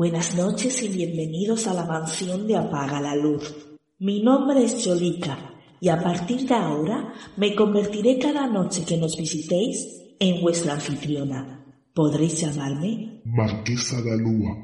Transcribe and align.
Buenas 0.00 0.34
noches 0.34 0.82
y 0.82 0.88
bienvenidos 0.88 1.66
a 1.66 1.74
la 1.74 1.84
mansión 1.84 2.46
de 2.46 2.56
Apaga 2.56 3.02
la 3.02 3.14
Luz. 3.14 3.54
Mi 3.98 4.22
nombre 4.22 4.64
es 4.64 4.82
Cholika 4.82 5.60
y 5.78 5.90
a 5.90 6.02
partir 6.02 6.48
de 6.48 6.54
ahora 6.54 7.12
me 7.36 7.54
convertiré 7.54 8.18
cada 8.18 8.46
noche 8.46 8.86
que 8.86 8.96
nos 8.96 9.18
visitéis 9.18 10.00
en 10.18 10.40
vuestra 10.40 10.72
anfitriona. 10.72 11.66
Podréis 11.92 12.40
llamarme 12.40 13.20
Marquesa 13.26 14.00
de 14.00 14.12
Alúa. 14.12 14.56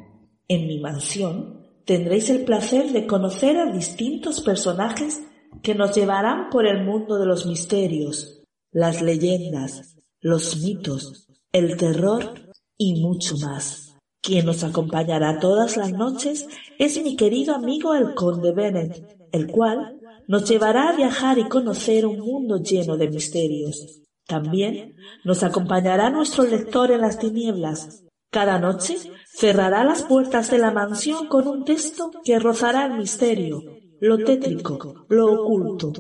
En 0.48 0.68
mi 0.68 0.80
mansión 0.80 1.66
tendréis 1.84 2.30
el 2.30 2.46
placer 2.46 2.90
de 2.92 3.06
conocer 3.06 3.58
a 3.58 3.70
distintos 3.70 4.40
personajes 4.40 5.20
que 5.62 5.74
nos 5.74 5.94
llevarán 5.94 6.48
por 6.50 6.66
el 6.66 6.82
mundo 6.82 7.18
de 7.18 7.26
los 7.26 7.44
misterios, 7.44 8.42
las 8.72 9.02
leyendas, 9.02 9.98
los 10.18 10.56
mitos, 10.62 11.28
el 11.52 11.76
terror 11.76 12.54
y 12.78 13.02
mucho 13.02 13.36
más. 13.36 13.85
Quien 14.26 14.44
nos 14.44 14.64
acompañará 14.64 15.38
todas 15.38 15.76
las 15.76 15.92
noches 15.92 16.48
es 16.80 17.00
mi 17.00 17.14
querido 17.14 17.54
amigo 17.54 17.94
el 17.94 18.12
conde 18.14 18.50
Bennett, 18.50 19.28
el 19.30 19.46
cual 19.46 20.00
nos 20.26 20.50
llevará 20.50 20.88
a 20.88 20.96
viajar 20.96 21.38
y 21.38 21.44
conocer 21.44 22.04
un 22.04 22.18
mundo 22.18 22.56
lleno 22.56 22.96
de 22.96 23.08
misterios. 23.08 24.02
También 24.26 24.96
nos 25.24 25.44
acompañará 25.44 26.10
nuestro 26.10 26.42
lector 26.42 26.90
en 26.90 27.02
las 27.02 27.20
tinieblas. 27.20 28.02
Cada 28.32 28.58
noche 28.58 28.96
cerrará 29.32 29.84
las 29.84 30.02
puertas 30.02 30.50
de 30.50 30.58
la 30.58 30.72
mansión 30.72 31.28
con 31.28 31.46
un 31.46 31.64
texto 31.64 32.10
que 32.24 32.40
rozará 32.40 32.86
el 32.86 32.98
misterio, 32.98 33.62
lo 34.00 34.18
tétrico, 34.18 35.06
lo 35.08 35.34
oculto. 35.34 35.92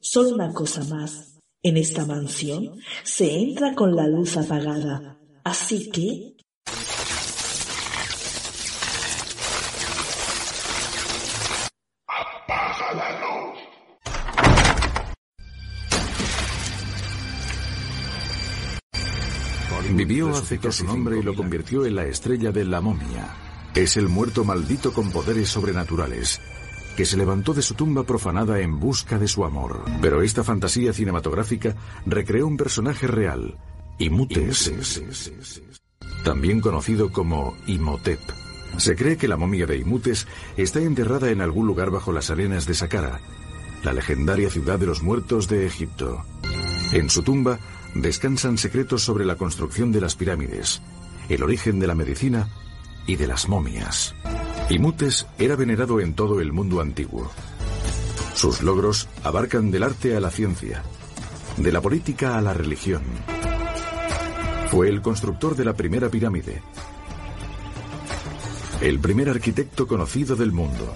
Solo 0.00 0.30
una 0.30 0.54
cosa 0.54 0.82
más. 0.84 1.38
En 1.62 1.76
esta 1.76 2.06
mansión 2.06 2.78
se 3.02 3.38
entra 3.38 3.74
con 3.74 3.94
la 3.94 4.06
luz 4.06 4.38
apagada. 4.38 5.18
Así 5.44 5.90
que 5.90 6.34
Vivió 19.96 20.30
aceptó 20.30 20.72
su 20.72 20.84
nombre 20.84 21.18
y 21.18 21.22
lo 21.22 21.34
convirtió 21.34 21.86
en 21.86 21.94
la 21.94 22.04
estrella 22.04 22.50
de 22.50 22.64
la 22.64 22.80
momia. 22.80 23.34
Es 23.74 23.96
el 23.96 24.08
muerto 24.08 24.44
maldito 24.44 24.92
con 24.92 25.10
poderes 25.10 25.48
sobrenaturales, 25.48 26.40
que 26.96 27.04
se 27.04 27.16
levantó 27.16 27.54
de 27.54 27.62
su 27.62 27.74
tumba 27.74 28.04
profanada 28.04 28.60
en 28.60 28.78
busca 28.78 29.18
de 29.18 29.28
su 29.28 29.44
amor. 29.44 29.84
Pero 30.00 30.22
esta 30.22 30.44
fantasía 30.44 30.92
cinematográfica 30.92 31.76
recreó 32.06 32.46
un 32.46 32.56
personaje 32.56 33.06
real, 33.06 33.56
Imutes, 33.98 35.00
también 36.24 36.60
conocido 36.60 37.12
como 37.12 37.56
Imhotep. 37.66 38.20
Se 38.78 38.96
cree 38.96 39.16
que 39.16 39.28
la 39.28 39.36
momia 39.36 39.66
de 39.66 39.78
Imutes 39.78 40.26
está 40.56 40.80
enterrada 40.80 41.30
en 41.30 41.40
algún 41.40 41.66
lugar 41.66 41.90
bajo 41.90 42.12
las 42.12 42.30
arenas 42.30 42.66
de 42.66 42.74
Saqqara, 42.74 43.20
la 43.84 43.92
legendaria 43.92 44.50
ciudad 44.50 44.78
de 44.78 44.86
los 44.86 45.02
muertos 45.02 45.48
de 45.48 45.66
Egipto. 45.66 46.24
En 46.92 47.08
su 47.10 47.22
tumba 47.22 47.58
descansan 47.94 48.58
secretos 48.58 49.02
sobre 49.02 49.24
la 49.24 49.36
construcción 49.36 49.92
de 49.92 50.00
las 50.00 50.16
pirámides, 50.16 50.82
el 51.28 51.42
origen 51.42 51.78
de 51.78 51.86
la 51.86 51.94
medicina 51.94 52.48
y 53.06 53.16
de 53.16 53.26
las 53.26 53.48
momias. 53.48 54.14
Imutes 54.68 55.26
era 55.38 55.56
venerado 55.56 56.00
en 56.00 56.14
todo 56.14 56.40
el 56.40 56.52
mundo 56.52 56.80
antiguo. 56.80 57.30
Sus 58.34 58.62
logros 58.62 59.08
abarcan 59.22 59.70
del 59.70 59.84
arte 59.84 60.16
a 60.16 60.20
la 60.20 60.30
ciencia, 60.30 60.82
de 61.56 61.70
la 61.70 61.80
política 61.80 62.36
a 62.36 62.40
la 62.40 62.52
religión. 62.52 63.02
Fue 64.70 64.88
el 64.88 65.02
constructor 65.02 65.54
de 65.54 65.64
la 65.64 65.74
primera 65.74 66.08
pirámide, 66.08 66.62
el 68.80 68.98
primer 68.98 69.30
arquitecto 69.30 69.86
conocido 69.86 70.34
del 70.34 70.50
mundo, 70.50 70.94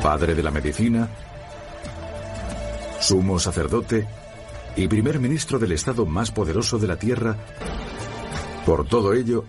padre 0.00 0.34
de 0.34 0.42
la 0.42 0.50
medicina, 0.50 1.08
sumo 3.04 3.38
sacerdote 3.38 4.08
y 4.76 4.88
primer 4.88 5.20
ministro 5.20 5.58
del 5.58 5.72
estado 5.72 6.06
más 6.06 6.30
poderoso 6.30 6.78
de 6.78 6.86
la 6.86 6.98
tierra. 6.98 7.36
Por 8.64 8.86
todo 8.88 9.12
ello, 9.12 9.44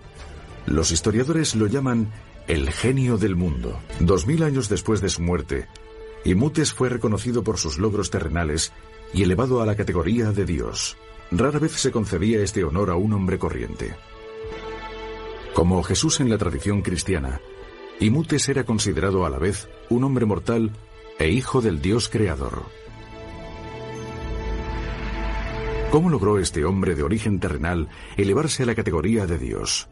los 0.66 0.92
historiadores 0.92 1.56
lo 1.56 1.68
llaman 1.68 2.12
el 2.48 2.70
genio 2.70 3.18
del 3.18 3.38
mundo. 3.38 3.80
Dos 4.02 4.28
mil 4.28 4.44
años 4.44 4.68
después 4.68 5.00
de 5.00 5.08
su 5.08 5.22
muerte, 5.22 5.68
Imutes 6.26 6.74
fue 6.74 6.90
reconocido 6.90 7.46
por 7.46 7.58
sus 7.58 7.78
logros 7.78 8.10
terrenales 8.10 8.74
y 9.14 9.24
elevado 9.24 9.62
a 9.62 9.66
la 9.66 9.78
categoría 9.78 10.32
de 10.32 10.44
Dios. 10.44 10.98
Rara 11.32 11.60
vez 11.60 11.72
se 11.72 11.92
concedía 11.92 12.42
este 12.42 12.66
honor 12.66 12.90
a 12.90 12.96
un 12.96 13.14
hombre 13.14 13.40
corriente. 13.40 13.96
Como 15.54 15.82
Jesús 15.82 16.20
en 16.20 16.30
la 16.30 16.38
tradición 16.38 16.82
cristiana, 16.82 17.40
Imutes 18.02 18.50
era 18.50 18.66
considerado 18.66 19.26
a 19.26 19.30
la 19.30 19.40
vez 19.40 19.70
un 19.90 20.04
hombre 20.04 20.26
mortal 20.26 20.72
e 21.20 21.30
hijo 21.30 21.62
del 21.62 21.82
Dios 21.82 22.10
creador. 22.10 22.85
¿Cómo 25.92 26.10
logró 26.10 26.40
este 26.40 26.66
hombre 26.66 26.96
de 26.96 27.04
origen 27.04 27.40
terrenal 27.40 27.90
elevarse 28.18 28.64
a 28.64 28.66
la 28.66 28.76
categoría 28.76 29.26
de 29.26 29.38
Dios? 29.38 29.88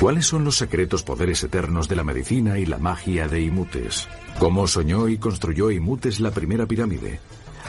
¿Cuáles 0.00 0.26
son 0.26 0.42
los 0.44 0.56
secretos 0.56 1.04
poderes 1.04 1.44
eternos 1.44 1.88
de 1.88 1.94
la 1.94 2.02
medicina 2.02 2.58
y 2.58 2.66
la 2.66 2.78
magia 2.78 3.28
de 3.28 3.40
Imutes? 3.40 4.08
¿Cómo 4.40 4.66
soñó 4.66 5.08
y 5.08 5.18
construyó 5.18 5.70
Imutes 5.70 6.18
la 6.18 6.32
primera 6.32 6.66
pirámide? 6.66 7.20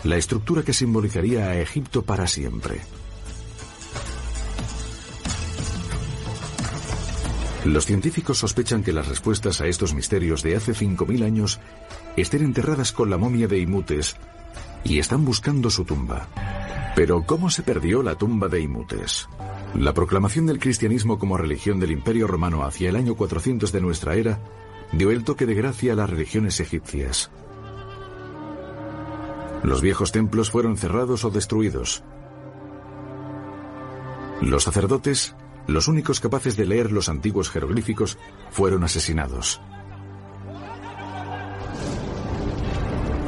La 0.03 0.17
estructura 0.17 0.63
que 0.63 0.73
simbolizaría 0.73 1.49
a 1.49 1.59
Egipto 1.59 2.01
para 2.01 2.25
siempre. 2.25 2.81
Los 7.65 7.85
científicos 7.85 8.39
sospechan 8.39 8.83
que 8.83 8.93
las 8.93 9.07
respuestas 9.07 9.61
a 9.61 9.67
estos 9.67 9.93
misterios 9.93 10.41
de 10.41 10.55
hace 10.55 10.73
5.000 10.73 11.23
años 11.23 11.59
estén 12.17 12.43
enterradas 12.43 12.91
con 12.91 13.11
la 13.11 13.17
momia 13.17 13.47
de 13.47 13.59
Imutes 13.59 14.17
y 14.83 14.99
están 14.99 15.25
buscando 15.25 15.69
su 15.69 15.85
tumba. 15.85 16.27
Pero 16.95 17.23
¿cómo 17.25 17.49
se 17.49 17.63
perdió 17.63 18.03
la 18.03 18.15
tumba 18.15 18.47
de 18.47 18.61
Imutes? 18.61 19.27
La 19.75 19.93
proclamación 19.93 20.45
del 20.45 20.59
cristianismo 20.59 21.17
como 21.17 21.37
religión 21.37 21.79
del 21.79 21.91
Imperio 21.91 22.27
Romano 22.27 22.63
hacia 22.63 22.89
el 22.89 22.95
año 22.95 23.15
400 23.15 23.71
de 23.71 23.81
nuestra 23.81 24.15
era 24.15 24.39
dio 24.91 25.09
el 25.09 25.23
toque 25.23 25.45
de 25.45 25.55
gracia 25.55 25.93
a 25.93 25.95
las 25.95 26.09
religiones 26.09 26.59
egipcias. 26.59 27.31
Los 29.63 29.81
viejos 29.81 30.11
templos 30.11 30.51
fueron 30.51 30.77
cerrados 30.77 31.25
o 31.25 31.31
destruidos. 31.31 32.03
Los 34.41 34.63
sacerdotes, 34.63 35.35
los 35.67 35.87
únicos 35.87 36.19
capaces 36.19 36.57
de 36.57 36.65
leer 36.65 36.91
los 36.91 37.09
antiguos 37.09 37.49
jeroglíficos, 37.49 38.17
fueron 38.51 38.83
asesinados. 38.83 39.61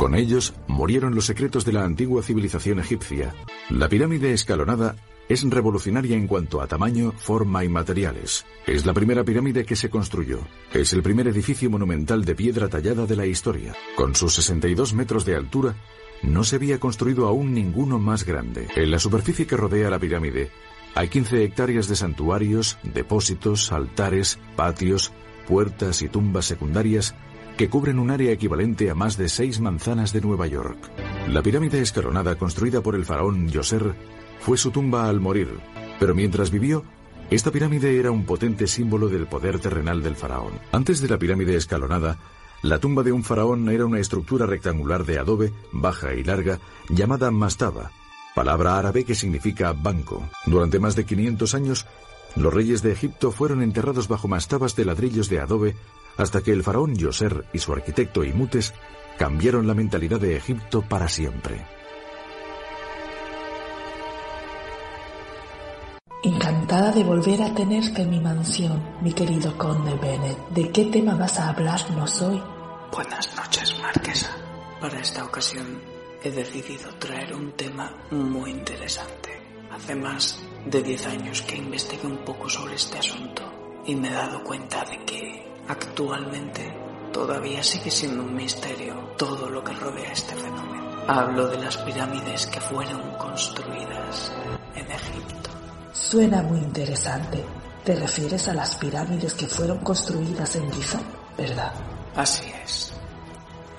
Con 0.06 0.14
ellos 0.14 0.54
murieron 0.68 1.16
los 1.16 1.26
secretos 1.26 1.66
de 1.66 1.74
la 1.74 1.84
antigua 1.84 2.22
civilización 2.22 2.78
egipcia. 2.78 3.34
La 3.72 3.90
pirámide 3.90 4.34
escalonada 4.34 4.98
es 5.28 5.42
revolucionaria 5.50 6.16
en 6.16 6.28
cuanto 6.28 6.62
a 6.62 6.68
tamaño, 6.68 7.12
forma 7.14 7.64
y 7.64 7.70
materiales. 7.70 8.46
Es 8.68 8.86
la 8.86 8.94
primera 8.94 9.24
pirámide 9.24 9.66
que 9.66 9.76
se 9.76 9.90
construyó. 9.90 10.42
Es 10.72 10.94
el 10.94 11.02
primer 11.02 11.28
edificio 11.28 11.72
monumental 11.72 12.24
de 12.24 12.36
piedra 12.36 12.70
tallada 12.70 13.08
de 13.08 13.16
la 13.16 13.26
historia. 13.26 13.74
Con 13.96 14.14
sus 14.14 14.36
62 14.36 14.94
metros 14.94 15.26
de 15.26 15.38
altura, 15.38 15.76
no 16.22 16.44
se 16.44 16.58
había 16.58 16.80
construido 16.80 17.26
aún 17.26 17.56
ninguno 17.56 17.98
más 17.98 18.28
grande. 18.28 18.68
En 18.76 18.92
la 18.92 19.00
superficie 19.00 19.48
que 19.48 19.58
rodea 19.58 19.90
la 19.90 19.98
pirámide 19.98 20.52
hay 20.94 21.08
15 21.08 21.44
hectáreas 21.44 21.88
de 21.88 21.96
santuarios, 21.96 22.78
depósitos, 22.84 23.72
altares, 23.72 24.38
patios, 24.56 25.12
puertas 25.48 26.04
y 26.04 26.10
tumbas 26.10 26.46
secundarias 26.46 27.16
que 27.58 27.70
cubren 27.70 28.00
un 28.00 28.12
área 28.12 28.32
equivalente 28.32 28.90
a 28.90 28.96
más 28.96 29.18
de 29.18 29.30
seis 29.30 29.60
manzanas 29.60 30.12
de 30.12 30.22
Nueva 30.22 30.48
York. 30.48 30.78
La 31.30 31.42
pirámide 31.42 31.82
escalonada 31.82 32.36
construida 32.36 32.82
por 32.82 32.96
el 32.96 33.06
faraón 33.06 33.50
Yoser 33.50 33.96
fue 34.40 34.58
su 34.58 34.72
tumba 34.72 35.08
al 35.10 35.22
morir, 35.22 35.50
pero 36.00 36.14
mientras 36.14 36.52
vivió, 36.52 36.84
esta 37.30 37.52
pirámide 37.52 37.98
era 37.98 38.12
un 38.12 38.26
potente 38.26 38.68
símbolo 38.68 39.08
del 39.08 39.28
poder 39.28 39.60
terrenal 39.60 40.04
del 40.04 40.16
faraón. 40.16 40.60
Antes 40.72 41.02
de 41.02 41.08
la 41.08 41.18
pirámide 41.18 41.56
escalonada, 41.56 42.18
la 42.62 42.80
tumba 42.80 43.04
de 43.04 43.12
un 43.12 43.24
faraón 43.24 43.70
era 43.70 43.86
una 43.86 44.00
estructura 44.00 44.46
rectangular 44.46 45.06
de 45.06 45.18
adobe, 45.18 45.54
baja 45.72 46.14
y 46.14 46.24
larga, 46.24 46.60
llamada 46.90 47.32
mastaba, 47.32 47.92
palabra 48.36 48.78
árabe 48.78 49.06
que 49.06 49.16
significa 49.16 49.72
banco. 49.74 50.28
Durante 50.46 50.80
más 50.80 50.96
de 50.96 51.06
500 51.06 51.56
años, 51.56 51.86
los 52.36 52.54
reyes 52.54 52.82
de 52.82 52.92
Egipto 52.92 53.32
fueron 53.32 53.64
enterrados 53.64 54.08
bajo 54.10 54.28
mastabas 54.28 54.76
de 54.76 54.86
ladrillos 54.86 55.30
de 55.30 55.40
adobe 55.40 55.76
hasta 56.18 56.42
que 56.42 56.52
el 56.52 56.64
faraón 56.64 56.96
Yoser 56.96 57.46
y 57.54 57.60
su 57.60 57.74
arquitecto 57.74 58.24
Imutes 58.24 58.74
cambiaron 59.18 59.68
la 59.68 59.74
mentalidad 59.74 60.20
de 60.20 60.36
Egipto 60.36 60.82
para 60.82 61.08
siempre. 61.08 61.66
Encantada 66.24 66.92
de 66.92 67.04
volver 67.04 67.42
a 67.44 67.54
tenerte 67.54 68.02
en 68.02 68.10
mi 68.10 68.20
mansión, 68.20 68.82
mi 69.02 69.14
querido 69.14 69.56
conde 69.58 69.94
Bennett. 69.96 70.50
¿De 70.50 70.72
qué 70.72 70.86
tema 70.86 71.14
vas 71.14 71.40
a 71.40 71.50
hablarnos 71.50 72.22
hoy? 72.24 72.42
Buenas 72.92 73.36
noches, 73.36 73.80
marquesa. 73.80 74.36
Para 74.82 75.00
esta 75.00 75.24
ocasión 75.24 75.80
he 76.24 76.32
decidido 76.32 76.90
traer 76.96 77.32
un 77.34 77.52
tema 77.52 77.96
muy 78.10 78.50
interesante. 78.50 79.40
Hace 79.72 79.94
más 79.94 80.40
de 80.66 80.82
10 80.82 81.08
años 81.08 81.42
que 81.44 81.58
investigué 81.58 82.08
un 82.08 82.18
poco 82.26 82.50
sobre 82.50 82.74
este 82.74 82.98
asunto 82.98 83.44
y 83.86 83.94
me 83.94 84.08
he 84.08 84.14
dado 84.14 84.44
cuenta 84.44 84.84
de 84.86 84.98
que 85.06 85.55
actualmente 85.68 86.74
todavía 87.12 87.64
sigue 87.64 87.92
siendo 87.92 88.24
un 88.24 88.36
misterio 88.36 88.96
todo 89.18 89.50
lo 89.50 89.64
que 89.64 89.74
rodea 89.74 90.12
este 90.12 90.36
fenómeno. 90.36 91.04
Hablo 91.08 91.48
de 91.48 91.60
las 91.60 91.78
pirámides 91.78 92.48
que 92.48 92.60
fueron 92.60 93.12
construidas 93.18 94.32
en 94.76 94.92
Egipto. 94.92 95.50
Suena 95.94 96.42
muy 96.42 96.60
interesante. 96.60 97.44
¿Te 97.84 97.96
refieres 97.96 98.48
a 98.48 98.54
las 98.54 98.76
pirámides 98.76 99.34
que 99.36 99.48
fueron 99.48 99.78
construidas 99.80 100.56
en 100.56 100.72
Giza? 100.72 101.00
¿Verdad? 101.38 101.74
Así 102.16 102.52
es. 102.64 102.94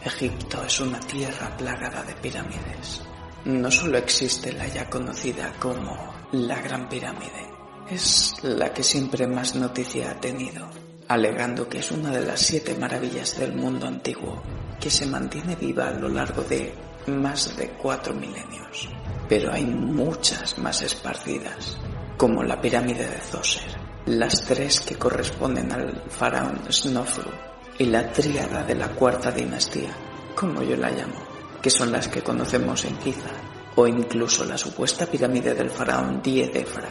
Egipto 0.04 0.62
es 0.62 0.80
una 0.80 1.00
tierra 1.00 1.56
plagada 1.56 2.04
de 2.04 2.14
pirámides. 2.14 3.02
No 3.44 3.70
solo 3.70 3.98
existe 3.98 4.52
la 4.52 4.66
ya 4.68 4.88
conocida 4.88 5.52
como 5.58 6.14
la 6.32 6.60
Gran 6.60 6.88
Pirámide, 6.88 7.50
es 7.90 8.34
la 8.42 8.72
que 8.72 8.82
siempre 8.82 9.26
más 9.26 9.54
noticia 9.54 10.10
ha 10.10 10.20
tenido, 10.20 10.68
alegando 11.08 11.68
que 11.68 11.78
es 11.78 11.90
una 11.90 12.10
de 12.10 12.24
las 12.24 12.40
siete 12.40 12.74
maravillas 12.74 13.38
del 13.38 13.54
mundo 13.54 13.86
antiguo 13.86 14.42
que 14.80 14.90
se 14.90 15.06
mantiene 15.06 15.56
viva 15.56 15.88
a 15.88 15.92
lo 15.92 16.08
largo 16.08 16.42
de 16.42 16.74
más 17.06 17.56
de 17.56 17.70
cuatro 17.70 18.14
milenios. 18.14 18.88
Pero 19.28 19.52
hay 19.52 19.64
muchas 19.64 20.58
más 20.58 20.82
esparcidas, 20.82 21.78
como 22.16 22.42
la 22.42 22.60
pirámide 22.60 23.06
de 23.06 23.18
Zoser, 23.18 23.78
las 24.06 24.44
tres 24.44 24.80
que 24.80 24.96
corresponden 24.96 25.72
al 25.72 26.04
faraón 26.08 26.60
Snofru 26.70 27.30
y 27.78 27.86
la 27.86 28.10
tríada 28.12 28.62
de 28.62 28.74
la 28.74 28.88
cuarta 28.88 29.30
dinastía, 29.30 29.90
como 30.34 30.62
yo 30.62 30.76
la 30.76 30.90
llamo, 30.90 31.20
que 31.60 31.70
son 31.70 31.92
las 31.92 32.08
que 32.08 32.22
conocemos 32.22 32.84
en 32.84 32.98
Giza, 33.00 33.30
o 33.74 33.86
incluso 33.86 34.44
la 34.44 34.56
supuesta 34.56 35.06
pirámide 35.06 35.54
del 35.54 35.70
faraón 35.70 36.22
Diedefra, 36.22 36.88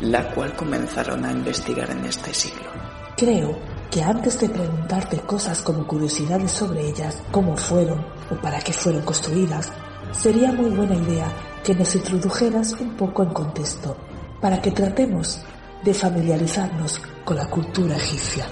la 0.00 0.30
cual 0.32 0.54
comenzaron 0.54 1.24
a 1.24 1.32
investigar 1.32 1.90
en 1.90 2.04
este 2.04 2.34
siglo. 2.34 2.85
Creo 3.16 3.56
que 3.90 4.02
antes 4.02 4.38
de 4.40 4.50
preguntarte 4.50 5.18
cosas 5.20 5.62
como 5.62 5.86
curiosidades 5.86 6.50
sobre 6.50 6.86
ellas, 6.86 7.22
cómo 7.30 7.56
fueron 7.56 8.04
o 8.30 8.34
para 8.42 8.58
qué 8.60 8.74
fueron 8.74 9.00
construidas, 9.02 9.72
sería 10.12 10.52
muy 10.52 10.68
buena 10.68 10.96
idea 10.96 11.32
que 11.64 11.74
nos 11.74 11.94
introdujeras 11.94 12.74
un 12.74 12.94
poco 12.94 13.22
en 13.22 13.30
contexto, 13.30 13.96
para 14.38 14.60
que 14.60 14.70
tratemos 14.70 15.40
de 15.82 15.94
familiarizarnos 15.94 17.00
con 17.24 17.36
la 17.36 17.46
cultura 17.46 17.96
egipcia. 17.96 18.46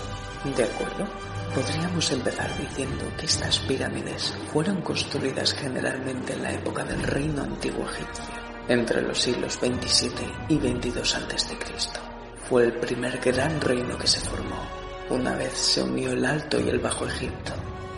¿De 0.57 0.65
acuerdo? 0.65 1.13
Podríamos 1.55 2.11
empezar 2.11 2.51
diciendo 2.59 3.05
que 3.19 3.27
estas 3.27 3.59
pirámides 3.61 4.35
fueron 4.51 4.81
construidas 4.81 5.53
generalmente 5.53 6.33
en 6.33 6.43
la 6.43 6.53
época 6.53 6.85
del 6.85 7.03
reino 7.03 7.43
antiguo 7.43 7.85
egipcio, 7.85 8.35
entre 8.69 9.03
los 9.03 9.21
siglos 9.21 9.61
27 9.61 10.27
y 10.49 10.57
22 10.57 11.15
a.C. 11.17 12.14
Fue 12.49 12.65
el 12.65 12.75
primer 12.75 13.19
gran 13.21 13.59
reino 13.59 13.97
que 13.97 14.07
se 14.07 14.21
formó, 14.21 14.69
una 15.09 15.35
vez 15.35 15.55
se 15.55 15.83
unió 15.83 16.13
el 16.13 16.27
Alto 16.27 16.61
y 16.61 16.69
el 16.69 16.79
Bajo 16.79 17.07
Egipto, 17.07 17.53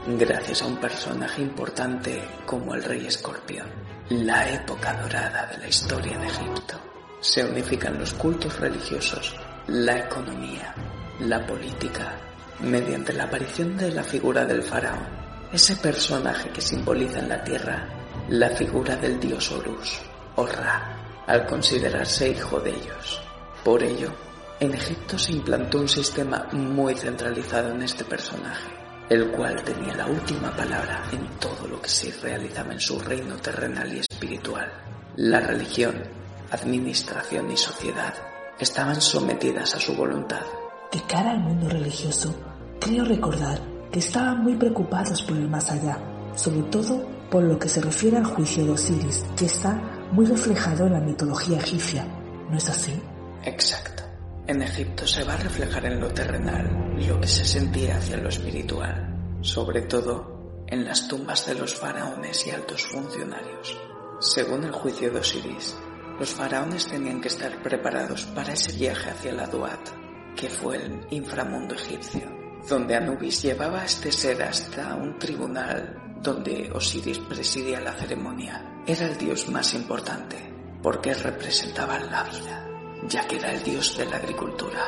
gracias 0.07 0.63
a 0.63 0.67
un 0.67 0.77
personaje 0.77 1.43
importante 1.43 2.23
como 2.47 2.75
el 2.75 2.85
rey 2.85 3.07
Escorpión, 3.07 3.67
la 4.09 4.49
época 4.49 4.95
dorada 5.03 5.47
de 5.47 5.59
la 5.59 5.69
historia 5.69 6.17
de 6.19 6.29
Egipto. 6.29 6.81
Se 7.21 7.45
unifican 7.45 7.99
los 7.99 8.15
cultos 8.15 8.61
religiosos, 8.61 9.35
la 9.67 9.99
economía, 9.99 10.73
la 11.19 11.45
política, 11.45 12.17
mediante 12.61 13.13
la 13.15 13.25
aparición 13.25 13.77
de 13.77 13.91
la 13.91 14.05
figura 14.05 14.45
del 14.45 14.63
faraón, 14.63 15.09
ese 15.53 15.75
personaje 15.75 16.51
que 16.51 16.61
simboliza 16.61 17.19
en 17.19 17.31
la 17.31 17.43
tierra 17.43 17.89
la 18.29 18.51
figura 18.51 18.95
del 18.95 19.19
dios 19.19 19.51
Horus, 19.51 20.01
o 20.37 20.47
Ra, 20.47 21.25
al 21.27 21.47
considerarse 21.47 22.29
hijo 22.29 22.61
de 22.61 22.71
ellos. 22.71 23.21
Por 23.65 23.83
ello, 23.83 24.13
en 24.59 24.73
Egipto 24.73 25.19
se 25.19 25.33
implantó 25.33 25.81
un 25.81 25.89
sistema 25.89 26.47
muy 26.53 26.95
centralizado 26.95 27.71
en 27.73 27.83
este 27.83 28.05
personaje, 28.05 28.71
el 29.11 29.31
cual 29.31 29.63
tenía 29.63 29.95
la 29.95 30.07
última 30.07 30.55
palabra 30.57 31.03
en 31.13 31.27
todo 31.39 31.69
lo 31.69 31.81
que 31.81 31.91
se 31.91 32.11
realizaba 32.23 32.73
en 32.73 32.81
su 32.81 32.99
reino 32.99 33.37
terrenal 33.37 33.93
y 33.95 33.99
espiritual. 33.99 34.73
La 35.17 35.41
religión, 35.41 36.03
administración 36.51 37.51
y 37.51 37.57
sociedad 37.57 38.15
estaban 38.59 39.01
sometidas 39.01 39.75
a 39.75 39.81
su 39.81 39.95
voluntad. 39.95 40.43
De 40.91 41.03
cara 41.03 41.33
al 41.33 41.41
mundo 41.41 41.69
religioso, 41.69 42.35
creo 42.81 43.05
recordar 43.05 43.61
que 43.93 43.99
estaban 43.99 44.43
muy 44.43 44.57
preocupados 44.57 45.23
por 45.23 45.37
el 45.37 45.49
más 45.49 45.71
allá, 45.71 45.99
sobre 46.35 46.63
todo 46.63 47.07
por 47.31 47.43
lo 47.43 47.59
que 47.59 47.69
se 47.69 47.83
refiere 47.83 48.17
al 48.17 48.25
juicio 48.25 48.65
de 48.65 48.71
Osiris, 48.71 49.27
que 49.37 49.47
está 49.47 49.75
muy 50.13 50.25
reflejado 50.25 50.87
en 50.87 50.95
la 50.95 51.01
mitología 51.01 51.59
egipcia. 51.59 52.07
¿No 52.49 52.57
es 52.57 52.69
así? 52.71 52.95
Exacto. 53.43 54.06
En 54.49 54.63
Egipto 54.63 55.09
se 55.09 55.25
va 55.25 55.35
a 55.35 55.39
reflejar 55.39 55.87
en 55.87 55.99
lo 55.99 56.09
terrenal 56.09 56.95
lo 56.97 57.21
que 57.21 57.27
se 57.27 57.45
sentía 57.45 57.97
hacia 57.97 58.17
lo 58.17 58.29
espiritual, 58.29 59.39
sobre 59.41 59.83
todo 59.83 60.65
en 60.69 60.85
las 60.85 61.09
tumbas 61.09 61.47
de 61.47 61.55
los 61.55 61.75
faraones 61.75 62.47
y 62.47 62.51
altos 62.51 62.87
funcionarios. 62.87 63.77
Según 64.21 64.63
el 64.63 64.71
juicio 64.71 65.11
de 65.11 65.19
Osiris, 65.19 65.77
los 66.21 66.31
faraones 66.31 66.87
tenían 66.87 67.21
que 67.21 67.27
estar 67.27 67.61
preparados 67.61 68.27
para 68.27 68.53
ese 68.53 68.71
viaje 68.79 69.11
hacia 69.11 69.33
la 69.33 69.49
Duat, 69.49 69.89
que 70.37 70.49
fue 70.49 70.77
el 70.77 71.07
inframundo 71.11 71.75
egipcio, 71.75 72.31
donde 72.69 72.95
Anubis 72.95 73.43
llevaba 73.43 73.83
a 73.83 73.85
este 73.85 74.13
ser 74.13 74.43
hasta 74.45 74.95
un 74.95 75.19
tribunal 75.19 76.17
donde 76.23 76.71
Osiris 76.73 77.19
presidía 77.19 77.81
la 77.81 77.95
ceremonia. 77.95 78.83
Era 78.87 79.07
el 79.07 79.19
dios 79.19 79.49
más 79.49 79.75
importante, 79.75 80.37
porque 80.83 81.15
representaba 81.15 81.99
la 81.99 82.23
vida, 82.25 82.66
ya 83.09 83.27
que 83.27 83.37
era 83.37 83.53
el 83.53 83.63
dios 83.63 83.97
de 83.97 84.07
la 84.07 84.17
agricultura, 84.17 84.85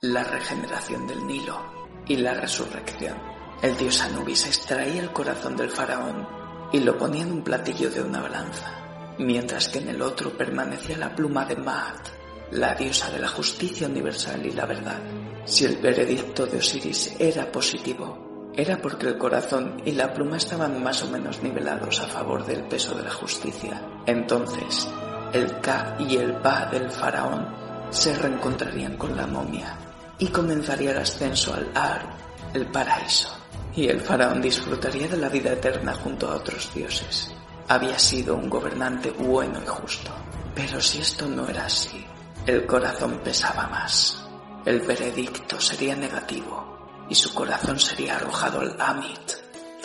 la 0.00 0.24
regeneración 0.24 1.06
del 1.06 1.26
Nilo 1.26 2.02
y 2.06 2.16
la 2.16 2.34
resurrección. 2.34 3.16
El 3.62 3.76
dios 3.76 4.00
Anubis 4.00 4.46
extraía 4.46 5.02
el 5.02 5.12
corazón 5.12 5.56
del 5.56 5.70
faraón 5.70 6.26
y 6.72 6.80
lo 6.80 6.96
ponía 6.96 7.22
en 7.22 7.32
un 7.32 7.42
platillo 7.42 7.90
de 7.90 8.02
una 8.02 8.22
balanza, 8.22 9.14
mientras 9.18 9.68
que 9.68 9.78
en 9.78 9.88
el 9.88 10.02
otro 10.02 10.36
permanecía 10.36 10.96
la 10.96 11.14
pluma 11.14 11.44
de 11.44 11.56
Maat, 11.56 12.08
la 12.52 12.74
diosa 12.74 13.10
de 13.10 13.20
la 13.20 13.28
justicia 13.28 13.86
universal 13.86 14.44
y 14.44 14.52
la 14.52 14.66
verdad. 14.66 15.00
Si 15.44 15.64
el 15.64 15.76
veredicto 15.76 16.46
de 16.46 16.58
Osiris 16.58 17.14
era 17.18 17.50
positivo, 17.50 18.52
era 18.54 18.78
porque 18.78 19.06
el 19.06 19.18
corazón 19.18 19.82
y 19.84 19.92
la 19.92 20.12
pluma 20.12 20.36
estaban 20.36 20.82
más 20.82 21.02
o 21.02 21.10
menos 21.10 21.42
nivelados 21.42 22.00
a 22.00 22.06
favor 22.06 22.44
del 22.44 22.64
peso 22.64 22.96
de 22.96 23.04
la 23.04 23.12
justicia. 23.12 23.86
Entonces, 24.06 24.88
el 25.32 25.60
Ka 25.60 25.96
y 26.00 26.16
el 26.16 26.32
Ba 26.32 26.66
del 26.66 26.90
faraón 26.90 27.59
se 27.90 28.14
reencontrarían 28.16 28.96
con 28.96 29.16
la 29.16 29.26
momia 29.26 29.76
y 30.18 30.28
comenzaría 30.28 30.92
el 30.92 30.98
ascenso 30.98 31.54
al 31.54 31.70
Ar, 31.74 32.16
el 32.54 32.66
paraíso. 32.66 33.36
y 33.74 33.86
el 33.86 34.00
faraón 34.00 34.40
disfrutaría 34.40 35.06
de 35.06 35.16
la 35.16 35.28
vida 35.28 35.52
eterna 35.52 35.94
junto 35.94 36.28
a 36.28 36.34
otros 36.34 36.74
dioses. 36.74 37.32
Había 37.68 37.98
sido 37.98 38.34
un 38.34 38.50
gobernante 38.50 39.10
bueno 39.12 39.60
y 39.62 39.66
justo. 39.66 40.10
Pero 40.54 40.80
si 40.80 40.98
esto 41.00 41.26
no 41.26 41.46
era 41.48 41.66
así, 41.66 42.04
el 42.46 42.66
corazón 42.66 43.20
pesaba 43.22 43.68
más. 43.68 44.26
El 44.64 44.80
veredicto 44.80 45.60
sería 45.60 45.94
negativo 45.94 47.06
y 47.08 47.14
su 47.14 47.32
corazón 47.32 47.78
sería 47.78 48.16
arrojado 48.16 48.60
al 48.60 48.76
Amit, 48.80 49.32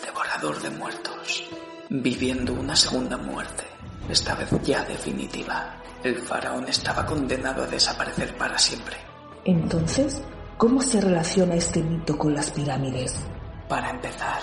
devorador 0.04 0.62
de 0.62 0.70
muertos, 0.72 1.44
viviendo 1.90 2.54
una 2.54 2.76
segunda 2.76 3.18
muerte, 3.18 3.66
esta 4.10 4.36
vez 4.36 4.50
ya 4.64 4.84
definitiva. 4.84 5.82
El 6.04 6.18
faraón 6.18 6.68
estaba 6.68 7.06
condenado 7.06 7.64
a 7.64 7.68
desaparecer 7.68 8.36
para 8.38 8.58
siempre. 8.58 8.96
Entonces, 9.44 10.22
¿cómo 10.58 10.82
se 10.82 11.02
relaciona 11.02 11.56
este 11.56 11.82
mito 11.82 12.18
con 12.18 12.34
las 12.34 12.52
pirámides? 12.52 13.16
Para 13.68 13.90
empezar, 13.90 14.42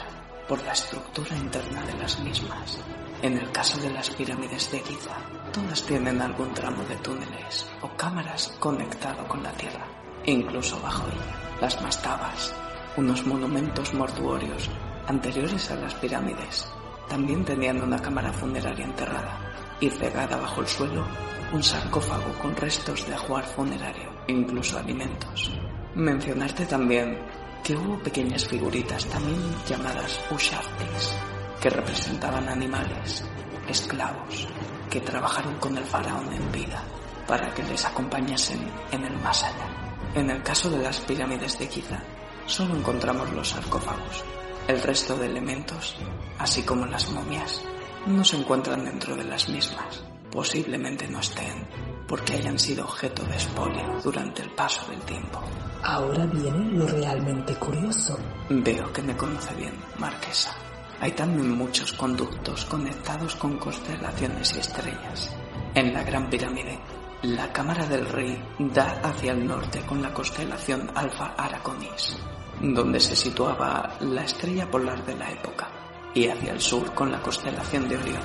por 0.48 0.62
la 0.64 0.72
estructura 0.72 1.36
interna 1.36 1.82
de 1.84 1.94
las 1.94 2.18
mismas. 2.20 2.78
En 3.22 3.38
el 3.38 3.52
caso 3.52 3.80
de 3.80 3.90
las 3.90 4.10
pirámides 4.10 4.70
de 4.72 4.80
Giza, 4.80 5.16
todas 5.52 5.82
tienen 5.84 6.20
algún 6.20 6.52
tramo 6.54 6.82
de 6.84 6.96
túneles 6.96 7.70
o 7.80 7.88
cámaras 7.96 8.52
conectado 8.58 9.26
con 9.28 9.42
la 9.42 9.52
tierra, 9.52 9.86
incluso 10.24 10.80
bajo 10.80 11.06
ella. 11.06 11.60
Las 11.60 11.80
mastabas, 11.80 12.52
unos 12.96 13.24
monumentos 13.26 13.94
mortuorios 13.94 14.68
anteriores 15.06 15.70
a 15.70 15.76
las 15.76 15.94
pirámides, 15.94 16.68
también 17.08 17.44
tenían 17.44 17.82
una 17.82 17.98
cámara 17.98 18.32
funeraria 18.32 18.84
enterrada 18.84 19.38
y 19.80 19.90
cegada 19.90 20.36
bajo 20.36 20.60
el 20.60 20.66
suelo 20.66 21.04
un 21.52 21.62
sarcófago 21.62 22.32
con 22.40 22.56
restos 22.56 23.06
de 23.06 23.14
ajuar 23.14 23.44
funerario, 23.44 24.10
incluso 24.26 24.78
alimentos. 24.78 25.52
Mencionarte 25.94 26.64
también 26.64 27.18
que 27.62 27.76
hubo 27.76 27.98
pequeñas 27.98 28.48
figuritas 28.48 29.04
también 29.06 29.38
llamadas 29.68 30.18
ushaftis, 30.30 31.14
que 31.60 31.68
representaban 31.68 32.48
animales, 32.48 33.24
esclavos, 33.68 34.48
que 34.90 35.00
trabajaron 35.00 35.54
con 35.56 35.76
el 35.76 35.84
faraón 35.84 36.32
en 36.32 36.50
vida 36.50 36.82
para 37.26 37.52
que 37.54 37.62
les 37.62 37.84
acompañasen 37.84 38.60
en 38.90 39.04
el 39.04 39.16
más 39.18 39.44
allá. 39.44 39.68
En 40.14 40.30
el 40.30 40.42
caso 40.42 40.70
de 40.70 40.78
las 40.78 41.00
pirámides 41.00 41.58
de 41.58 41.66
Giza, 41.66 42.02
solo 42.46 42.76
encontramos 42.76 43.30
los 43.32 43.50
sarcófagos. 43.50 44.24
El 44.68 44.82
resto 44.82 45.16
de 45.16 45.26
elementos, 45.26 45.96
así 46.42 46.62
como 46.62 46.86
las 46.86 47.10
momias, 47.12 47.62
no 48.06 48.24
se 48.24 48.36
encuentran 48.36 48.84
dentro 48.84 49.14
de 49.14 49.24
las 49.24 49.48
mismas. 49.48 50.02
Posiblemente 50.30 51.06
no 51.08 51.20
estén, 51.20 51.66
porque 52.08 52.34
hayan 52.34 52.58
sido 52.58 52.84
objeto 52.84 53.22
de 53.24 53.36
espolio 53.36 54.00
durante 54.02 54.42
el 54.42 54.50
paso 54.50 54.90
del 54.90 55.00
tiempo. 55.02 55.40
Ahora 55.84 56.26
viene 56.26 56.72
lo 56.72 56.86
realmente 56.86 57.54
curioso. 57.54 58.18
Veo 58.50 58.92
que 58.92 59.02
me 59.02 59.16
conoce 59.16 59.54
bien, 59.54 59.74
Marquesa. 59.98 60.56
Hay 61.00 61.12
también 61.12 61.50
muchos 61.56 61.92
conductos 61.92 62.64
conectados 62.64 63.36
con 63.36 63.58
constelaciones 63.58 64.54
y 64.56 64.60
estrellas. 64.60 65.36
En 65.74 65.92
la 65.92 66.02
Gran 66.02 66.28
Pirámide, 66.28 66.78
la 67.22 67.52
Cámara 67.52 67.86
del 67.86 68.06
Rey 68.06 68.42
da 68.58 69.00
hacia 69.02 69.32
el 69.32 69.46
norte 69.46 69.80
con 69.82 70.02
la 70.02 70.12
constelación 70.12 70.90
Alfa 70.94 71.34
Araconis, 71.36 72.16
donde 72.60 72.98
se 73.00 73.14
situaba 73.14 73.96
la 74.00 74.24
estrella 74.24 74.70
polar 74.70 75.04
de 75.04 75.16
la 75.16 75.30
época, 75.30 75.81
y 76.14 76.28
hacia 76.28 76.52
el 76.52 76.60
sur 76.60 76.94
con 76.94 77.10
la 77.10 77.22
constelación 77.22 77.88
de 77.88 77.96
Orión, 77.96 78.22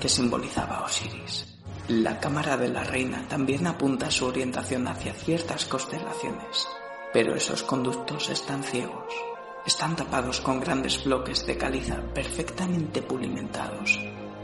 que 0.00 0.08
simbolizaba 0.08 0.82
Osiris. 0.84 1.46
La 1.88 2.20
Cámara 2.20 2.56
de 2.56 2.68
la 2.68 2.84
Reina 2.84 3.26
también 3.28 3.66
apunta 3.66 4.10
su 4.10 4.26
orientación 4.26 4.86
hacia 4.86 5.12
ciertas 5.12 5.64
constelaciones, 5.64 6.68
pero 7.12 7.34
esos 7.34 7.62
conductos 7.62 8.28
están 8.30 8.62
ciegos. 8.62 9.12
Están 9.66 9.96
tapados 9.96 10.40
con 10.40 10.60
grandes 10.60 11.04
bloques 11.04 11.44
de 11.46 11.58
caliza 11.58 12.00
perfectamente 12.14 13.02
pulimentados 13.02 13.98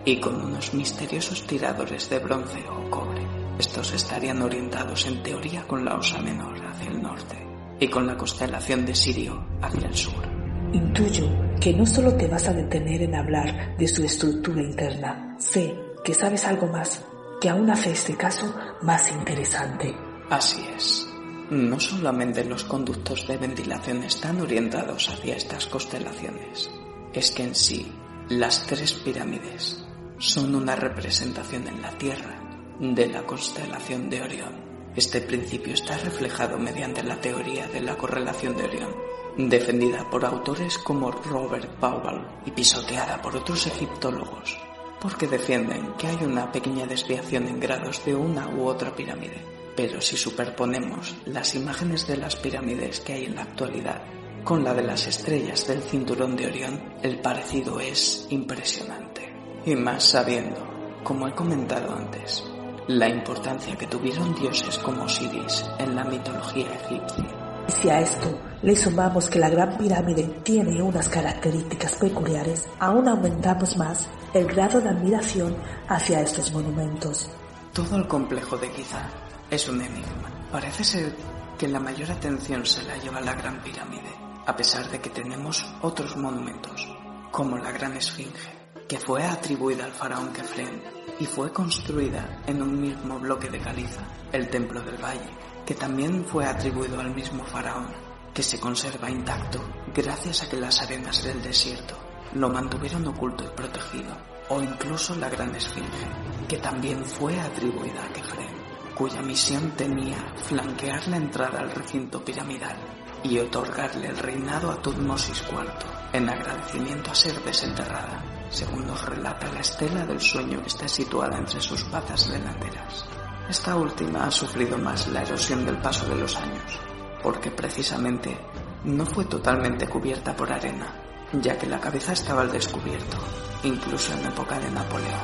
y 0.05 0.21
con 0.21 0.41
unos 0.41 0.75
misteriosos 0.75 1.47
tiradores 1.47 2.11
de 2.11 2.19
bronce 2.19 2.65
o 2.69 2.91
cobre. 2.91 3.27
Estos 3.59 3.93
estarían 3.93 4.43
orientados 4.43 5.07
en 5.07 5.23
teoría 5.23 5.67
con 5.67 5.85
la 5.85 5.97
Osa 5.97 6.19
Menor 6.21 6.65
hacia 6.67 6.91
el 6.91 7.01
norte 7.01 7.47
y 7.81 7.89
con 7.89 8.07
la 8.07 8.17
constelación 8.17 8.85
de 8.85 8.95
Sirio 8.95 9.47
hacia 9.63 9.87
el 9.87 9.97
sur. 9.97 10.36
Intuyo 10.77 11.27
que 11.59 11.73
no 11.73 11.87
solo 11.87 12.15
te 12.17 12.29
vas 12.29 12.49
a 12.49 12.53
detener 12.53 13.01
en 13.01 13.15
hablar 13.15 13.79
de 13.79 13.89
su 13.89 14.05
estructura 14.05 14.61
interna, 14.61 15.35
sé 15.39 15.75
que 16.05 16.13
sabes 16.13 16.45
algo 16.45 16.67
más, 16.67 17.03
que 17.41 17.49
aún 17.49 17.71
hace 17.71 17.93
este 17.93 18.15
caso 18.15 18.55
más 18.83 19.11
interesante. 19.11 19.95
Así 20.29 20.61
es. 20.77 21.09
No 21.49 21.81
solamente 21.81 22.45
los 22.45 22.65
conductos 22.65 23.27
de 23.27 23.39
ventilación 23.39 24.03
están 24.03 24.39
orientados 24.39 25.09
hacia 25.09 25.37
estas 25.37 25.65
constelaciones, 25.65 26.71
es 27.15 27.31
que 27.31 27.45
en 27.45 27.55
sí 27.55 27.91
las 28.29 28.67
tres 28.67 28.93
pirámides 28.93 29.83
son 30.19 30.55
una 30.55 30.77
representación 30.77 31.69
en 31.69 31.81
la 31.81 31.93
Tierra 31.93 32.39
de 32.79 33.07
la 33.07 33.25
constelación 33.25 34.11
de 34.11 34.21
Orión. 34.21 34.67
Este 34.95 35.23
principio 35.23 35.73
está 35.73 35.97
reflejado 35.97 36.59
mediante 36.59 37.03
la 37.03 37.19
teoría 37.19 37.67
de 37.67 37.81
la 37.81 37.97
correlación 37.97 38.55
de 38.59 38.65
Orión, 38.65 39.06
defendida 39.37 40.09
por 40.11 40.25
autores 40.25 40.79
como 40.79 41.11
Robert 41.11 41.71
Powell 41.79 42.27
y 42.47 42.51
pisoteada 42.51 43.21
por 43.21 43.37
otros 43.37 43.67
egiptólogos, 43.67 44.57
porque 45.01 45.27
defienden 45.27 45.93
que 45.99 46.07
hay 46.07 46.19
una 46.25 46.51
pequeña 46.51 46.87
desviación 46.87 47.47
en 47.47 47.61
grados 47.61 48.05
de 48.05 48.15
una 48.15 48.49
u 48.49 48.67
otra 48.67 48.95
pirámide. 48.95 49.45
Pero 49.77 50.01
si 50.01 50.17
superponemos 50.17 51.15
las 51.27 51.55
imágenes 51.55 52.07
de 52.07 52.17
las 52.17 52.35
pirámides 52.37 53.01
que 53.01 53.13
hay 53.13 53.25
en 53.27 53.35
la 53.35 53.43
actualidad 53.43 54.03
con 54.43 54.65
la 54.65 54.73
de 54.73 54.83
las 54.83 55.07
estrellas 55.07 55.67
del 55.67 55.83
cinturón 55.83 56.35
de 56.37 56.47
Orión, 56.47 56.95
el 57.03 57.21
parecido 57.21 57.79
es 57.81 58.27
impresionante. 58.31 59.31
Y 59.67 59.75
más 59.75 60.05
sabiendo, 60.05 60.67
como 61.03 61.29
he 61.29 61.35
comentado 61.35 61.95
antes, 61.95 62.45
la 62.87 63.09
importancia 63.09 63.77
que 63.77 63.89
tuvieron 63.89 64.35
dioses 64.37 64.79
como 64.79 65.03
Osiris 65.03 65.65
en 65.79 65.97
la 65.97 66.05
mitología 66.05 66.69
egipcia. 66.73 67.46
Si 67.69 67.91
a 67.91 68.01
esto 68.01 68.39
le 68.63 68.75
sumamos 68.77 69.29
que 69.29 69.39
la 69.39 69.51
Gran 69.51 69.77
Pirámide 69.77 70.25
tiene 70.43 70.83
unas 70.83 71.09
características 71.09 71.97
peculiares, 71.97 72.67
aún 72.79 73.09
aumentamos 73.09 73.77
más 73.77 74.09
el 74.33 74.47
grado 74.47 74.81
de 74.81 74.89
admiración 74.89 75.57
hacia 75.89 76.21
estos 76.21 76.53
monumentos. 76.53 77.31
Todo 77.73 77.97
el 77.97 78.09
complejo 78.09 78.57
de 78.57 78.71
Giza 78.71 79.09
es 79.51 79.69
un 79.69 79.81
enigma. 79.81 80.49
Parece 80.51 80.85
ser 80.85 81.15
que 81.59 81.69
la 81.69 81.81
mayor 81.81 82.11
atención 82.11 82.65
se 82.65 82.83
la 82.85 82.97
lleva 82.99 83.21
la 83.21 83.35
Gran 83.35 83.61
Pirámide, 83.63 84.15
a 84.47 84.57
pesar 84.57 84.91
de 84.91 85.01
que 85.01 85.11
tenemos 85.11 85.67
otros 85.83 86.17
monumentos, 86.17 86.89
como 87.31 87.59
la 87.59 87.73
Gran 87.73 87.97
Esfinge, 87.97 88.57
que 88.89 88.99
fue 88.99 89.25
atribuida 89.25 89.85
al 89.85 89.93
faraón 89.93 90.33
Kefren 90.33 90.83
y 91.19 91.27
fue 91.27 91.53
construida 91.53 92.43
en 92.47 92.63
un 92.63 92.81
mismo 92.81 93.19
bloque 93.19 93.51
de 93.51 93.59
caliza, 93.59 94.03
el 94.33 94.49
Templo 94.49 94.81
del 94.83 95.03
Valle, 95.03 95.31
que 95.67 95.75
también 95.75 96.25
fue 96.25 96.47
atribuido 96.47 97.01
al 97.01 97.13
mismo 97.13 97.45
faraón, 97.45 97.89
que 98.33 98.43
se 98.43 98.61
conserva 98.61 99.11
intacto 99.11 99.61
gracias 99.93 100.43
a 100.43 100.49
que 100.49 100.59
las 100.59 100.81
arenas 100.81 101.25
del 101.25 101.43
desierto 101.43 101.97
lo 102.35 102.49
mantuvieron 102.49 103.07
oculto 103.09 103.45
y 103.45 103.57
protegido, 103.57 104.17
o 104.49 104.63
incluso 104.63 105.15
la 105.17 105.29
Gran 105.29 105.55
Esfinge, 105.55 106.47
que 106.49 106.59
también 106.59 107.05
fue 107.05 107.39
atribuida 107.41 108.05
a 108.05 108.13
Kefren, 108.13 108.55
cuya 108.95 109.23
misión 109.23 109.73
tenía 109.73 110.17
flanquear 110.37 111.09
la 111.09 111.17
entrada 111.17 111.61
al 111.61 111.71
recinto 111.71 112.25
piramidal 112.25 112.77
y 113.25 113.39
otorgarle 113.39 114.09
el 114.09 114.19
reinado 114.19 114.71
a 114.71 114.81
Tutmosis 114.81 115.43
IV, 115.51 115.67
en 116.13 116.29
agradecimiento 116.29 117.11
a 117.11 117.15
ser 117.15 117.43
desenterrada, 117.43 118.23
según 118.51 118.87
nos 118.87 119.05
relata 119.05 119.51
la 119.53 119.61
estela 119.61 120.07
del 120.07 120.21
sueño 120.21 120.61
que 120.61 120.69
está 120.69 120.87
situada 120.87 121.39
entre 121.39 121.61
sus 121.61 121.83
patas 121.85 122.31
delanteras. 122.31 123.05
Esta 123.49 123.77
última 123.77 124.25
ha 124.25 124.31
sufrido 124.31 124.77
más 124.77 125.07
la 125.07 125.23
erosión 125.23 125.65
del 125.65 125.79
paso 125.79 126.05
de 126.07 126.17
los 126.17 126.35
años, 126.37 126.81
porque 127.23 127.53
precisamente 127.53 128.37
no 128.83 129.07
fue 129.07 129.25
totalmente 129.27 129.87
cubierta 129.87 130.35
por 130.35 130.53
arena, 130.53 130.93
ya 131.33 131.57
que 131.57 131.69
la 131.69 131.79
cabeza 131.79 132.13
estaba 132.13 132.43
al 132.43 132.51
descubierto, 132.51 133.17
incluso 133.63 134.13
en 134.15 134.27
época 134.27 134.59
de 134.59 134.69
Napoleón. 134.73 135.21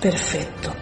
Perfecto. 0.00 0.72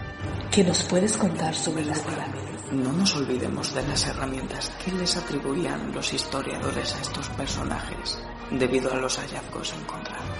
¿Qué 0.52 0.62
nos 0.62 0.84
puedes 0.84 1.16
contar 1.16 1.52
sobre 1.52 1.84
las 1.84 1.98
pirámides? 1.98 2.72
No 2.72 2.92
nos 2.92 3.16
olvidemos 3.16 3.74
de 3.74 3.88
las 3.88 4.06
herramientas 4.06 4.70
que 4.84 4.92
les 4.92 5.16
atribuían 5.16 5.92
los 5.92 6.12
historiadores 6.12 6.94
a 6.94 7.00
estos 7.00 7.28
personajes 7.30 8.20
debido 8.52 8.92
a 8.92 8.96
los 8.96 9.18
hallazgos 9.18 9.74
encontrados. 9.74 10.38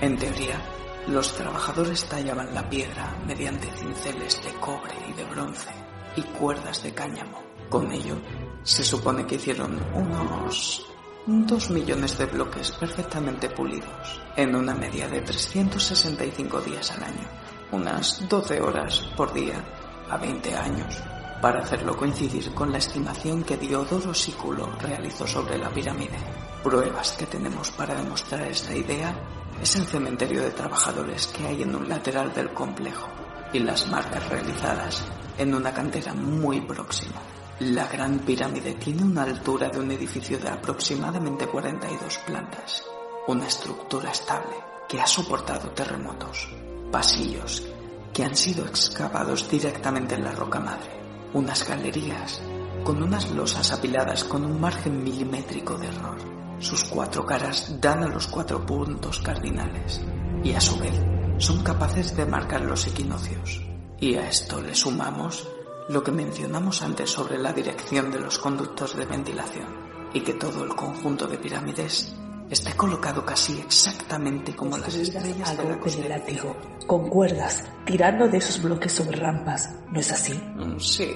En 0.00 0.16
teoría, 0.16 0.62
los 1.08 1.34
trabajadores 1.34 2.06
tallaban 2.06 2.54
la 2.54 2.68
piedra 2.70 3.18
mediante 3.26 3.70
cinceles 3.76 4.42
de 4.42 4.52
cobre 4.60 4.94
y 5.10 5.12
de 5.12 5.24
bronce 5.26 5.89
y 6.16 6.22
cuerdas 6.22 6.82
de 6.82 6.92
cáñamo. 6.92 7.42
Con 7.68 7.92
ello, 7.92 8.16
se 8.62 8.84
supone 8.84 9.26
que 9.26 9.36
hicieron 9.36 9.80
unos 9.94 10.86
dos 11.26 11.70
millones 11.70 12.18
de 12.18 12.26
bloques 12.26 12.72
perfectamente 12.72 13.48
pulidos 13.50 14.20
en 14.36 14.54
una 14.54 14.74
media 14.74 15.08
de 15.08 15.20
365 15.20 16.60
días 16.62 16.90
al 16.92 17.04
año, 17.04 17.28
unas 17.72 18.28
12 18.28 18.60
horas 18.60 19.00
por 19.16 19.32
día 19.32 19.62
a 20.08 20.16
20 20.16 20.56
años, 20.56 21.02
para 21.40 21.60
hacerlo 21.60 21.96
coincidir 21.96 22.52
con 22.52 22.72
la 22.72 22.78
estimación 22.78 23.44
que 23.44 23.56
Diodoro 23.56 24.12
Sículo 24.12 24.70
realizó 24.80 25.26
sobre 25.26 25.56
la 25.56 25.70
pirámide. 25.70 26.18
Pruebas 26.62 27.12
que 27.12 27.26
tenemos 27.26 27.70
para 27.70 27.94
demostrar 27.94 28.42
esta 28.42 28.74
idea 28.74 29.14
es 29.62 29.76
el 29.76 29.84
cementerio 29.84 30.42
de 30.42 30.50
trabajadores 30.50 31.26
que 31.28 31.46
hay 31.46 31.62
en 31.62 31.74
un 31.74 31.88
lateral 31.88 32.32
del 32.34 32.50
complejo 32.50 33.08
y 33.52 33.60
las 33.60 33.86
marcas 33.88 34.28
realizadas 34.28 35.04
en 35.40 35.54
una 35.54 35.72
cantera 35.72 36.12
muy 36.12 36.60
próxima. 36.60 37.18
La 37.60 37.86
Gran 37.86 38.18
Pirámide 38.18 38.74
tiene 38.74 39.02
una 39.02 39.22
altura 39.22 39.70
de 39.70 39.80
un 39.80 39.90
edificio 39.90 40.38
de 40.38 40.50
aproximadamente 40.50 41.46
42 41.46 42.18
plantas, 42.26 42.84
una 43.26 43.46
estructura 43.46 44.10
estable 44.10 44.54
que 44.86 45.00
ha 45.00 45.06
soportado 45.06 45.70
terremotos, 45.70 46.46
pasillos 46.92 47.66
que 48.12 48.22
han 48.22 48.36
sido 48.36 48.66
excavados 48.66 49.48
directamente 49.48 50.14
en 50.14 50.24
la 50.24 50.32
roca 50.32 50.60
madre, 50.60 51.00
unas 51.32 51.66
galerías 51.66 52.42
con 52.84 53.02
unas 53.02 53.30
losas 53.30 53.72
apiladas 53.72 54.24
con 54.24 54.44
un 54.44 54.60
margen 54.60 55.02
milimétrico 55.02 55.78
de 55.78 55.86
error. 55.86 56.18
Sus 56.58 56.84
cuatro 56.84 57.24
caras 57.24 57.80
dan 57.80 58.04
a 58.04 58.08
los 58.08 58.26
cuatro 58.26 58.66
puntos 58.66 59.20
cardinales 59.20 60.02
y 60.44 60.52
a 60.52 60.60
su 60.60 60.78
vez 60.78 61.00
son 61.38 61.62
capaces 61.62 62.14
de 62.14 62.26
marcar 62.26 62.60
los 62.60 62.86
equinoccios. 62.86 63.69
Y 64.00 64.14
a 64.16 64.28
esto 64.28 64.60
le 64.62 64.74
sumamos 64.74 65.46
lo 65.88 66.02
que 66.02 66.12
mencionamos 66.12 66.82
antes 66.82 67.10
sobre 67.10 67.38
la 67.38 67.52
dirección 67.52 68.10
de 68.10 68.20
los 68.20 68.38
conductos 68.38 68.96
de 68.96 69.04
ventilación 69.06 69.66
y 70.12 70.20
que 70.20 70.34
todo 70.34 70.64
el 70.64 70.74
conjunto 70.74 71.26
de 71.26 71.38
pirámides 71.38 72.14
esté 72.48 72.74
colocado 72.76 73.24
casi 73.24 73.60
exactamente 73.60 74.56
como 74.56 74.78
las 74.78 74.94
estrellas 74.94 75.50
a 75.50 75.52
de 75.52 75.56
la 75.58 75.62
golpe 75.64 75.90
de 75.90 76.08
constelación. 76.08 76.18
látigo, 76.18 76.56
con 76.86 77.08
cuerdas, 77.08 77.64
tirando 77.84 78.26
de 78.28 78.38
esos 78.38 78.60
bloques 78.62 78.92
sobre 78.92 79.16
rampas. 79.18 79.70
¿No 79.90 80.00
es 80.00 80.10
así? 80.10 80.34
Mm, 80.34 80.78
Sí, 80.78 81.12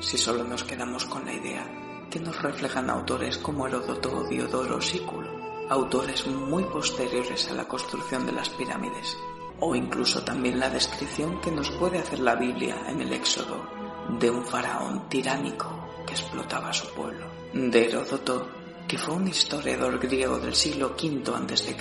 si 0.00 0.16
solo 0.16 0.44
nos 0.44 0.64
quedamos 0.64 1.04
con 1.04 1.24
la 1.26 1.32
idea 1.32 1.66
que 2.10 2.20
nos 2.20 2.40
reflejan 2.40 2.88
autores 2.88 3.36
como 3.38 3.66
Heródoto 3.66 4.16
o 4.16 4.24
Diodoro 4.28 4.80
Sículo, 4.80 5.28
autores 5.68 6.26
muy 6.26 6.64
posteriores 6.64 7.50
a 7.50 7.54
la 7.54 7.68
construcción 7.68 8.24
de 8.24 8.32
las 8.32 8.48
pirámides, 8.50 9.16
o 9.60 9.74
incluso 9.74 10.22
también 10.22 10.58
la 10.58 10.70
descripción 10.70 11.40
que 11.40 11.50
nos 11.50 11.70
puede 11.70 11.98
hacer 11.98 12.20
la 12.20 12.34
Biblia 12.34 12.76
en 12.88 13.00
el 13.00 13.12
Éxodo 13.12 13.66
de 14.18 14.30
un 14.30 14.44
faraón 14.44 15.08
tiránico 15.08 15.88
que 16.06 16.14
explotaba 16.14 16.70
a 16.70 16.72
su 16.72 16.88
pueblo, 16.94 17.26
de 17.52 17.86
Heródoto, 17.86 18.48
que 18.86 18.96
fue 18.96 19.14
un 19.14 19.28
historiador 19.28 19.98
griego 19.98 20.38
del 20.38 20.54
siglo 20.54 20.94
V 21.00 21.22
a.C. 21.34 21.76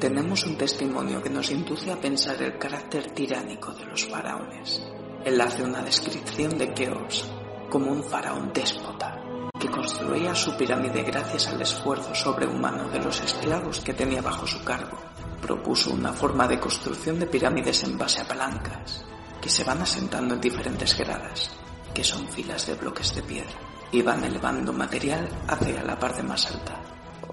Tenemos 0.00 0.44
un 0.44 0.56
testimonio 0.56 1.22
que 1.22 1.30
nos 1.30 1.50
induce 1.50 1.92
a 1.92 2.00
pensar 2.00 2.42
el 2.42 2.58
carácter 2.58 3.10
tiránico 3.12 3.72
de 3.72 3.84
los 3.86 4.06
faraones. 4.06 4.82
Él 5.24 5.40
hace 5.40 5.62
una 5.62 5.82
descripción 5.82 6.56
de 6.58 6.72
Keops 6.72 7.30
como 7.70 7.92
un 7.92 8.02
faraón 8.02 8.52
déspota 8.52 9.22
que 9.58 9.68
construía 9.68 10.34
su 10.34 10.56
pirámide 10.56 11.02
gracias 11.02 11.48
al 11.48 11.60
esfuerzo 11.60 12.14
sobrehumano 12.14 12.88
de 12.90 13.00
los 13.00 13.20
esclavos 13.20 13.80
que 13.80 13.92
tenía 13.92 14.22
bajo 14.22 14.46
su 14.46 14.62
cargo. 14.64 14.96
Propuso 15.40 15.92
una 15.92 16.12
forma 16.12 16.46
de 16.48 16.58
construcción 16.58 17.18
de 17.18 17.26
pirámides 17.26 17.84
en 17.84 17.96
base 17.96 18.20
a 18.20 18.26
palancas, 18.28 19.04
que 19.40 19.48
se 19.48 19.64
van 19.64 19.80
asentando 19.82 20.34
en 20.34 20.40
diferentes 20.40 20.96
gradas, 20.98 21.50
que 21.94 22.02
son 22.04 22.28
filas 22.28 22.66
de 22.66 22.74
bloques 22.74 23.14
de 23.14 23.22
piedra, 23.22 23.58
y 23.92 24.02
van 24.02 24.24
elevando 24.24 24.72
material 24.72 25.28
hacia 25.46 25.82
la 25.84 25.98
parte 25.98 26.22
más 26.22 26.46
alta. 26.50 26.82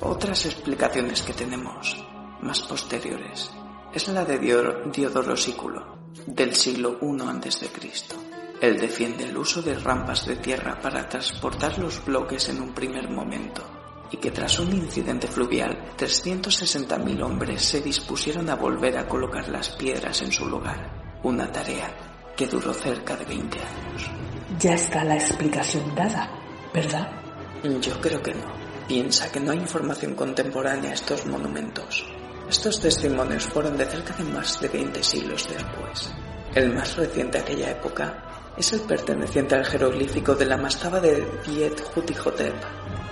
Otras 0.01 0.45
explicaciones 0.45 1.21
que 1.23 1.33
tenemos, 1.33 1.97
más 2.41 2.61
posteriores, 2.61 3.51
es 3.93 4.07
la 4.09 4.23
de 4.23 4.37
Dio- 4.39 4.83
Diodoro 4.91 5.35
Sículo, 5.35 5.97
del 6.27 6.53
siglo 6.55 6.97
I 7.01 7.21
a.C. 7.21 7.69
Él 8.61 8.79
defiende 8.79 9.25
el 9.25 9.37
uso 9.37 9.61
de 9.61 9.75
rampas 9.77 10.25
de 10.25 10.37
tierra 10.37 10.79
para 10.79 11.09
transportar 11.09 11.77
los 11.79 12.03
bloques 12.05 12.47
en 12.49 12.61
un 12.61 12.73
primer 12.73 13.09
momento 13.09 13.63
y 14.11 14.17
que 14.17 14.31
tras 14.31 14.59
un 14.59 14.71
incidente 14.73 15.27
fluvial 15.27 15.74
360.000 15.97 17.23
hombres 17.23 17.61
se 17.61 17.81
dispusieron 17.81 18.49
a 18.49 18.55
volver 18.55 18.97
a 18.97 19.07
colocar 19.07 19.47
las 19.49 19.69
piedras 19.69 20.21
en 20.21 20.31
su 20.31 20.45
lugar, 20.47 21.19
una 21.23 21.51
tarea 21.51 21.89
que 22.35 22.47
duró 22.47 22.73
cerca 22.73 23.15
de 23.15 23.25
20 23.25 23.59
años. 23.59 24.11
Ya 24.59 24.73
está 24.73 25.03
la 25.03 25.15
explicación 25.15 25.95
dada, 25.95 26.29
¿verdad? 26.73 27.09
Yo 27.81 27.99
creo 28.01 28.21
que 28.21 28.33
no. 28.33 28.53
Piensa 28.87 29.31
que 29.31 29.39
no 29.39 29.51
hay 29.51 29.59
información 29.59 30.13
contemporánea 30.13 30.91
a 30.91 30.93
estos 30.93 31.25
monumentos. 31.25 32.05
Estos 32.49 32.79
testimonios 32.79 33.45
fueron 33.45 33.75
de 33.77 33.85
cerca 33.85 34.13
de 34.13 34.23
más 34.25 34.59
de 34.61 34.67
20 34.67 35.01
siglos 35.01 35.47
después. 35.49 36.13
El 36.53 36.73
más 36.73 36.95
reciente 36.95 37.39
de 37.39 37.43
aquella 37.43 37.71
época 37.71 38.53
es 38.55 38.71
el 38.73 38.81
perteneciente 38.81 39.55
al 39.55 39.65
jeroglífico 39.65 40.35
de 40.35 40.45
la 40.45 40.57
mastaba 40.57 40.99
de 40.99 41.25
Diet 41.45 41.81
Hutihotep, 41.95 42.53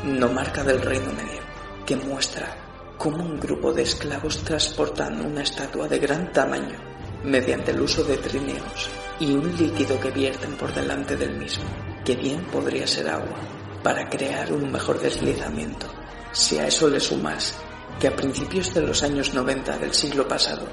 nomarca 0.03 0.63
del 0.63 0.81
Reino 0.81 1.11
Medio, 1.13 1.41
que 1.85 1.95
muestra 1.95 2.62
cómo 2.97 3.23
un 3.23 3.39
grupo 3.39 3.73
de 3.73 3.83
esclavos 3.83 4.43
transportan 4.43 5.25
una 5.25 5.43
estatua 5.43 5.87
de 5.87 5.99
gran 5.99 6.31
tamaño 6.31 6.77
mediante 7.23 7.71
el 7.71 7.81
uso 7.81 8.03
de 8.03 8.17
trineos 8.17 8.89
y 9.19 9.33
un 9.33 9.55
líquido 9.55 9.99
que 9.99 10.11
vierten 10.11 10.55
por 10.55 10.73
delante 10.73 11.15
del 11.15 11.37
mismo, 11.37 11.65
que 12.03 12.15
bien 12.15 12.43
podría 12.45 12.85
ser 12.85 13.09
agua, 13.09 13.37
para 13.81 14.09
crear 14.09 14.51
un 14.51 14.71
mejor 14.71 14.99
deslizamiento. 14.99 15.87
Si 16.31 16.57
a 16.57 16.67
eso 16.67 16.89
le 16.89 16.99
sumas 16.99 17.55
que 17.99 18.07
a 18.07 18.15
principios 18.15 18.73
de 18.73 18.81
los 18.81 19.03
años 19.03 19.33
90 19.33 19.77
del 19.77 19.93
siglo 19.93 20.27
pasado 20.27 20.65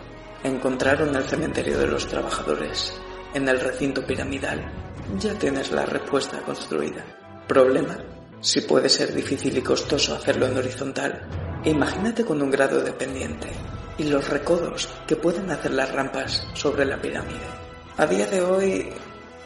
encontraron 0.42 1.14
el 1.14 1.24
cementerio 1.24 1.78
de 1.78 1.86
los 1.86 2.06
trabajadores 2.06 2.94
en 3.34 3.46
el 3.48 3.60
recinto 3.60 4.04
piramidal, 4.04 4.72
ya 5.18 5.34
tienes 5.34 5.70
la 5.70 5.84
respuesta 5.86 6.40
construida. 6.42 7.04
Problema, 7.46 7.98
si 8.40 8.62
puede 8.62 8.88
ser 8.88 9.14
difícil 9.14 9.56
y 9.58 9.62
costoso 9.62 10.14
hacerlo 10.14 10.46
en 10.46 10.56
horizontal, 10.56 11.28
imagínate 11.64 12.24
con 12.24 12.40
un 12.40 12.50
grado 12.50 12.80
de 12.80 12.92
pendiente 12.92 13.48
y 13.98 14.04
los 14.04 14.28
recodos 14.28 14.88
que 15.06 15.16
pueden 15.16 15.50
hacer 15.50 15.72
las 15.72 15.92
rampas 15.92 16.46
sobre 16.54 16.86
la 16.86 17.00
pirámide. 17.00 17.46
A 17.98 18.06
día 18.06 18.26
de 18.26 18.40
hoy 18.40 18.88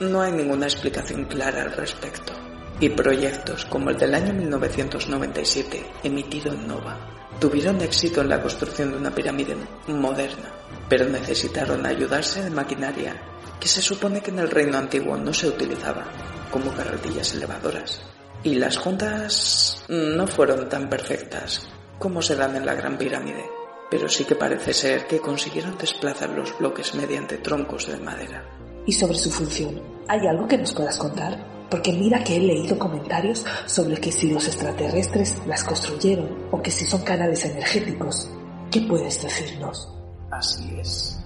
no 0.01 0.21
hay 0.21 0.33
ninguna 0.33 0.67
explicación 0.67 1.25
clara 1.25 1.63
al 1.63 1.73
respecto 1.73 2.33
y 2.79 2.89
proyectos 2.89 3.65
como 3.65 3.91
el 3.91 3.99
del 3.99 4.15
año 4.15 4.33
1997 4.33 5.85
emitido 6.05 6.53
en 6.53 6.67
Nova 6.67 7.15
tuvieron 7.41 7.81
éxito 7.81 8.21
en 8.21 8.29
la 8.29 8.41
construcción 8.41 8.93
de 8.93 8.99
una 8.99 9.15
pirámide 9.15 9.57
moderna, 9.89 10.53
pero 10.89 11.09
necesitaron 11.09 11.85
ayudarse 11.85 12.43
de 12.43 12.51
maquinaria 12.51 13.21
que 13.61 13.69
se 13.69 13.83
supone 13.83 14.21
que 14.21 14.31
en 14.31 14.39
el 14.39 14.51
reino 14.51 14.79
antiguo 14.79 15.17
no 15.17 15.33
se 15.33 15.49
utilizaba, 15.49 16.05
como 16.51 16.73
carretillas 16.73 17.35
elevadoras. 17.35 18.14
Y 18.45 18.57
las 18.57 18.77
juntas 18.77 19.83
no 19.89 20.27
fueron 20.27 20.69
tan 20.69 20.91
perfectas 20.91 21.67
como 21.99 22.21
se 22.21 22.37
dan 22.37 22.55
en 22.57 22.67
la 22.67 22.75
Gran 22.75 22.99
Pirámide, 22.99 23.47
pero 23.91 24.07
sí 24.07 24.25
que 24.25 24.35
parece 24.35 24.75
ser 24.75 25.07
que 25.07 25.19
consiguieron 25.19 25.79
desplazar 25.79 26.29
los 26.29 26.59
bloques 26.59 26.95
mediante 26.95 27.39
troncos 27.39 27.87
de 27.87 27.97
madera. 27.97 28.45
Y 28.85 28.93
sobre 28.93 29.17
su 29.17 29.31
función, 29.31 29.81
¿hay 30.09 30.27
algo 30.27 30.47
que 30.47 30.59
nos 30.59 30.75
puedas 30.75 30.99
contar? 30.99 31.43
Porque 31.71 31.95
mira 31.95 32.23
que 32.23 32.37
he 32.37 32.41
leído 32.41 32.79
comentarios 32.79 33.47
sobre 33.65 33.97
que 33.97 34.13
si 34.13 34.31
los 34.31 34.47
extraterrestres 34.47 35.41
las 35.47 35.65
construyeron 35.65 36.49
o 36.51 36.61
que 36.61 36.71
si 36.71 36.85
son 36.85 37.01
canales 37.01 37.47
energéticos. 37.47 38.29
¿Qué 38.71 38.83
puedes 38.83 39.23
decirnos? 39.23 39.89
Así 40.31 40.77
es. 40.79 41.19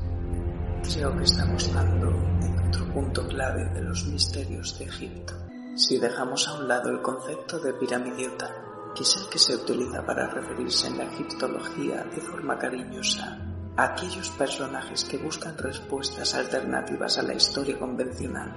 Creo 0.94 1.16
que 1.16 1.24
estamos 1.24 1.74
dando 1.74 2.10
en 2.42 2.68
otro 2.68 2.92
punto 2.92 3.26
clave 3.26 3.64
de 3.74 3.82
los 3.82 4.06
misterios 4.06 4.78
de 4.78 4.84
Egipto. 4.84 5.47
Si 5.78 5.96
dejamos 5.96 6.48
a 6.48 6.54
un 6.54 6.66
lado 6.66 6.90
el 6.90 7.00
concepto 7.00 7.60
de 7.60 7.72
piramidiota, 7.72 8.90
que 8.96 9.04
es 9.04 9.16
el 9.16 9.28
que 9.28 9.38
se 9.38 9.54
utiliza 9.54 10.04
para 10.04 10.26
referirse 10.26 10.88
en 10.88 10.98
la 10.98 11.04
egiptología 11.04 12.02
de 12.02 12.20
forma 12.20 12.58
cariñosa 12.58 13.38
a 13.76 13.84
aquellos 13.84 14.28
personajes 14.30 15.04
que 15.04 15.18
buscan 15.18 15.56
respuestas 15.56 16.34
alternativas 16.34 17.18
a 17.18 17.22
la 17.22 17.34
historia 17.34 17.78
convencional. 17.78 18.56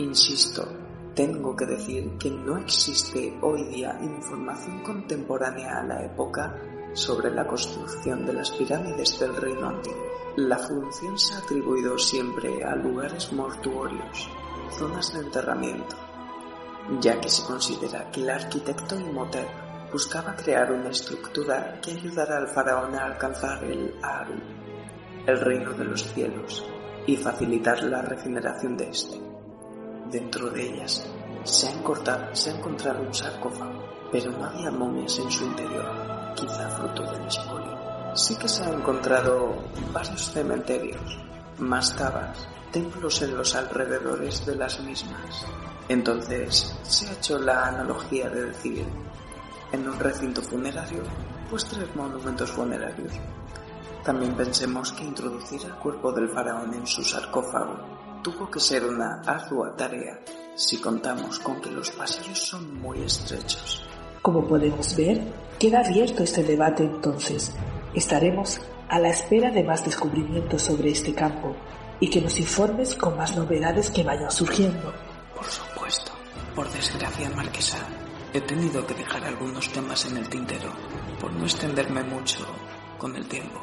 Insisto, 0.00 0.68
tengo 1.14 1.56
que 1.56 1.64
decir 1.64 2.18
que 2.18 2.30
no 2.30 2.58
existe 2.58 3.38
hoy 3.40 3.64
día 3.64 3.98
información 3.98 4.82
contemporánea 4.82 5.78
a 5.78 5.84
la 5.84 6.04
época 6.04 6.54
sobre 6.92 7.30
la 7.30 7.46
construcción 7.46 8.26
de 8.26 8.34
las 8.34 8.50
pirámides 8.50 9.18
del 9.18 9.34
reino 9.34 9.70
antiguo. 9.70 10.04
La 10.36 10.58
función 10.58 11.18
se 11.18 11.32
ha 11.32 11.38
atribuido 11.38 11.96
siempre 11.96 12.62
a 12.64 12.76
lugares 12.76 13.32
mortuorios, 13.32 14.28
zonas 14.78 15.14
de 15.14 15.20
enterramiento, 15.20 15.96
ya 17.00 17.20
que 17.20 17.28
se 17.28 17.44
considera 17.44 18.10
que 18.10 18.22
el 18.22 18.30
arquitecto 18.30 18.98
Imhotep 18.98 19.48
buscaba 19.92 20.34
crear 20.34 20.72
una 20.72 20.90
estructura 20.90 21.80
que 21.80 21.92
ayudara 21.92 22.38
al 22.38 22.48
faraón 22.48 22.94
a 22.94 23.04
alcanzar 23.06 23.62
el 23.64 23.94
Aru, 24.02 24.34
el 25.26 25.40
reino 25.40 25.72
de 25.72 25.84
los 25.84 26.02
cielos, 26.12 26.64
y 27.06 27.16
facilitar 27.16 27.82
la 27.84 28.02
regeneración 28.02 28.76
de 28.76 28.90
este. 28.90 29.20
Dentro 30.10 30.50
de 30.50 30.62
ellas 30.62 31.06
se 31.44 31.68
ha, 31.68 31.72
encortado- 31.72 32.34
se 32.34 32.50
ha 32.50 32.56
encontrado 32.56 33.02
un 33.02 33.14
sarcófago, 33.14 33.82
pero 34.10 34.30
no 34.32 34.44
había 34.44 34.70
momias 34.70 35.18
en 35.18 35.30
su 35.30 35.44
interior, 35.44 36.34
quizá 36.34 36.68
fruto 36.70 37.02
del 37.10 37.26
espolio. 37.26 37.78
Sí 38.14 38.36
que 38.36 38.48
se 38.48 38.64
han 38.64 38.74
encontrado 38.74 39.54
varios 39.92 40.30
cementerios, 40.32 41.18
mastabas, 41.58 42.48
templos 42.72 43.22
en 43.22 43.36
los 43.36 43.54
alrededores 43.54 44.44
de 44.46 44.56
las 44.56 44.80
mismas. 44.80 45.46
Entonces 45.88 46.76
se 46.82 47.08
ha 47.08 47.12
hecho 47.12 47.38
la 47.38 47.66
analogía 47.66 48.28
de 48.28 48.46
decir 48.46 48.86
en 49.72 49.88
un 49.88 49.98
recinto 49.98 50.42
funerario, 50.42 51.02
pues 51.50 51.64
tres 51.64 51.94
monumentos 51.94 52.50
funerarios. 52.50 53.12
También 54.04 54.34
pensemos 54.34 54.92
que 54.92 55.04
introducir 55.04 55.60
el 55.64 55.74
cuerpo 55.74 56.12
del 56.12 56.28
faraón 56.28 56.72
en 56.74 56.86
su 56.86 57.02
sarcófago 57.02 57.98
tuvo 58.22 58.50
que 58.50 58.60
ser 58.60 58.84
una 58.84 59.22
ardua 59.22 59.74
tarea 59.76 60.18
si 60.54 60.78
contamos 60.78 61.38
con 61.38 61.60
que 61.60 61.70
los 61.70 61.90
pasillos 61.90 62.38
son 62.38 62.80
muy 62.80 63.02
estrechos. 63.02 63.82
Como 64.22 64.46
podemos 64.46 64.96
ver, 64.96 65.22
queda 65.58 65.80
abierto 65.80 66.24
este 66.24 66.42
debate 66.42 66.84
entonces. 66.84 67.52
Estaremos 67.94 68.60
a 68.88 68.98
la 68.98 69.10
espera 69.10 69.50
de 69.50 69.64
más 69.64 69.84
descubrimientos 69.84 70.62
sobre 70.62 70.90
este 70.90 71.14
campo 71.14 71.54
y 72.00 72.08
que 72.08 72.20
nos 72.20 72.38
informes 72.38 72.94
con 72.94 73.16
más 73.16 73.36
novedades 73.36 73.90
que 73.90 74.02
vayan 74.02 74.30
surgiendo. 74.30 74.92
Por 75.34 75.44
supuesto, 75.44 76.12
por 76.54 76.70
desgracia, 76.70 77.30
Marquesa, 77.30 77.78
he 78.32 78.40
tenido 78.40 78.86
que 78.86 78.94
dejar 78.94 79.24
algunos 79.24 79.70
temas 79.72 80.06
en 80.06 80.16
el 80.16 80.28
tintero 80.28 80.72
por 81.20 81.32
no 81.32 81.44
extenderme 81.44 82.02
mucho 82.04 82.46
con 82.98 83.14
el 83.16 83.26
tiempo. 83.26 83.60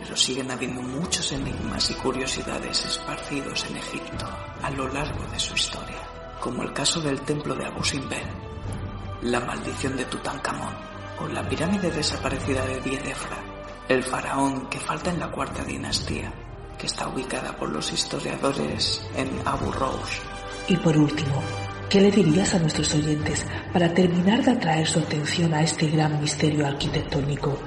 Pero 0.00 0.16
siguen 0.16 0.50
habiendo 0.50 0.82
muchos 0.82 1.32
enigmas 1.32 1.90
y 1.90 1.94
curiosidades 1.94 2.84
esparcidos 2.84 3.64
en 3.70 3.76
Egipto 3.76 4.26
a 4.62 4.70
lo 4.70 4.88
largo 4.88 5.24
de 5.32 5.38
su 5.38 5.54
historia, 5.54 6.00
como 6.40 6.62
el 6.62 6.72
caso 6.72 7.00
del 7.00 7.20
templo 7.22 7.54
de 7.54 7.66
Abu 7.66 7.82
Simbel, 7.82 8.26
la 9.22 9.40
maldición 9.40 9.96
de 9.96 10.04
Tutankamón 10.04 10.74
o 11.20 11.28
la 11.28 11.48
pirámide 11.48 11.90
desaparecida 11.90 12.66
de 12.66 12.80
Diedefra, 12.80 13.53
el 13.88 14.02
faraón 14.02 14.68
que 14.68 14.80
falta 14.80 15.10
en 15.10 15.20
la 15.20 15.30
cuarta 15.30 15.62
dinastía, 15.62 16.32
que 16.78 16.86
está 16.86 17.08
ubicada 17.08 17.54
por 17.56 17.70
los 17.70 17.92
historiadores 17.92 19.02
en 19.16 19.28
Abu 19.44 19.70
Rosh. 19.72 20.20
Y 20.68 20.76
por 20.78 20.96
último, 20.96 21.42
¿qué 21.90 22.00
le 22.00 22.10
dirías 22.10 22.54
a 22.54 22.58
nuestros 22.58 22.94
oyentes 22.94 23.46
para 23.72 23.92
terminar 23.92 24.42
de 24.42 24.52
atraer 24.52 24.86
su 24.86 25.00
atención 25.00 25.52
a 25.52 25.62
este 25.62 25.88
gran 25.88 26.18
misterio 26.20 26.66
arquitectónico? 26.66 27.58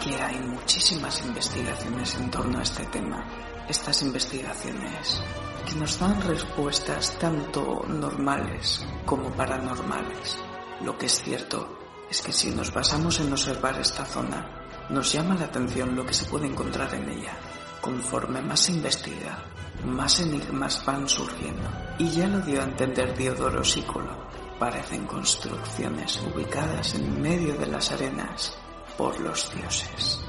Que 0.00 0.14
hay 0.22 0.38
muchísimas 0.46 1.24
investigaciones 1.24 2.14
en 2.16 2.30
torno 2.30 2.58
a 2.58 2.62
este 2.62 2.84
tema. 2.86 3.24
Estas 3.68 4.02
investigaciones 4.02 5.22
que 5.66 5.74
nos 5.74 5.98
dan 5.98 6.20
respuestas 6.22 7.18
tanto 7.18 7.84
normales 7.88 8.86
como 9.04 9.30
paranormales. 9.30 10.38
Lo 10.82 10.96
que 10.96 11.06
es 11.06 11.22
cierto 11.22 11.78
es 12.10 12.20
que 12.20 12.32
si 12.32 12.50
nos 12.50 12.72
basamos 12.72 13.18
en 13.20 13.32
observar 13.32 13.80
esta 13.80 14.04
zona, 14.04 14.63
nos 14.90 15.12
llama 15.12 15.34
la 15.34 15.46
atención 15.46 15.96
lo 15.96 16.04
que 16.04 16.14
se 16.14 16.26
puede 16.26 16.46
encontrar 16.46 16.92
en 16.94 17.08
ella. 17.08 17.32
Conforme 17.80 18.42
más 18.42 18.60
se 18.60 18.72
investiga, 18.72 19.38
más 19.84 20.20
enigmas 20.20 20.82
van 20.84 21.08
surgiendo. 21.08 21.68
Y 21.98 22.08
ya 22.10 22.28
lo 22.28 22.40
dio 22.40 22.60
a 22.60 22.64
entender 22.64 23.16
Diodoro 23.16 23.64
Sículo. 23.64 24.24
Parecen 24.58 25.06
construcciones 25.06 26.20
ubicadas 26.34 26.94
en 26.94 27.20
medio 27.20 27.54
de 27.54 27.66
las 27.66 27.92
arenas 27.92 28.56
por 28.96 29.18
los 29.20 29.52
dioses. 29.54 30.20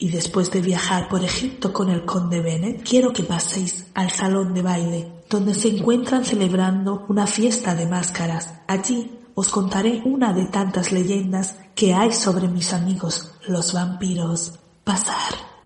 Y 0.00 0.10
después 0.10 0.50
de 0.52 0.60
viajar 0.60 1.08
por 1.08 1.24
Egipto 1.24 1.72
con 1.72 1.90
el 1.90 2.04
conde 2.04 2.40
Bennett, 2.40 2.88
quiero 2.88 3.12
que 3.12 3.24
paséis 3.24 3.86
al 3.94 4.10
salón 4.10 4.54
de 4.54 4.62
baile, 4.62 5.12
donde 5.28 5.54
se 5.54 5.68
encuentran 5.68 6.24
celebrando 6.24 7.04
una 7.08 7.26
fiesta 7.26 7.74
de 7.74 7.86
máscaras. 7.86 8.54
Allí 8.68 9.18
os 9.38 9.50
contaré 9.50 10.02
una 10.04 10.32
de 10.32 10.46
tantas 10.46 10.90
leyendas 10.90 11.56
que 11.76 11.94
hay 11.94 12.10
sobre 12.10 12.48
mis 12.48 12.72
amigos, 12.72 13.30
los 13.46 13.72
vampiros. 13.72 14.58
Pasar. 14.82 15.57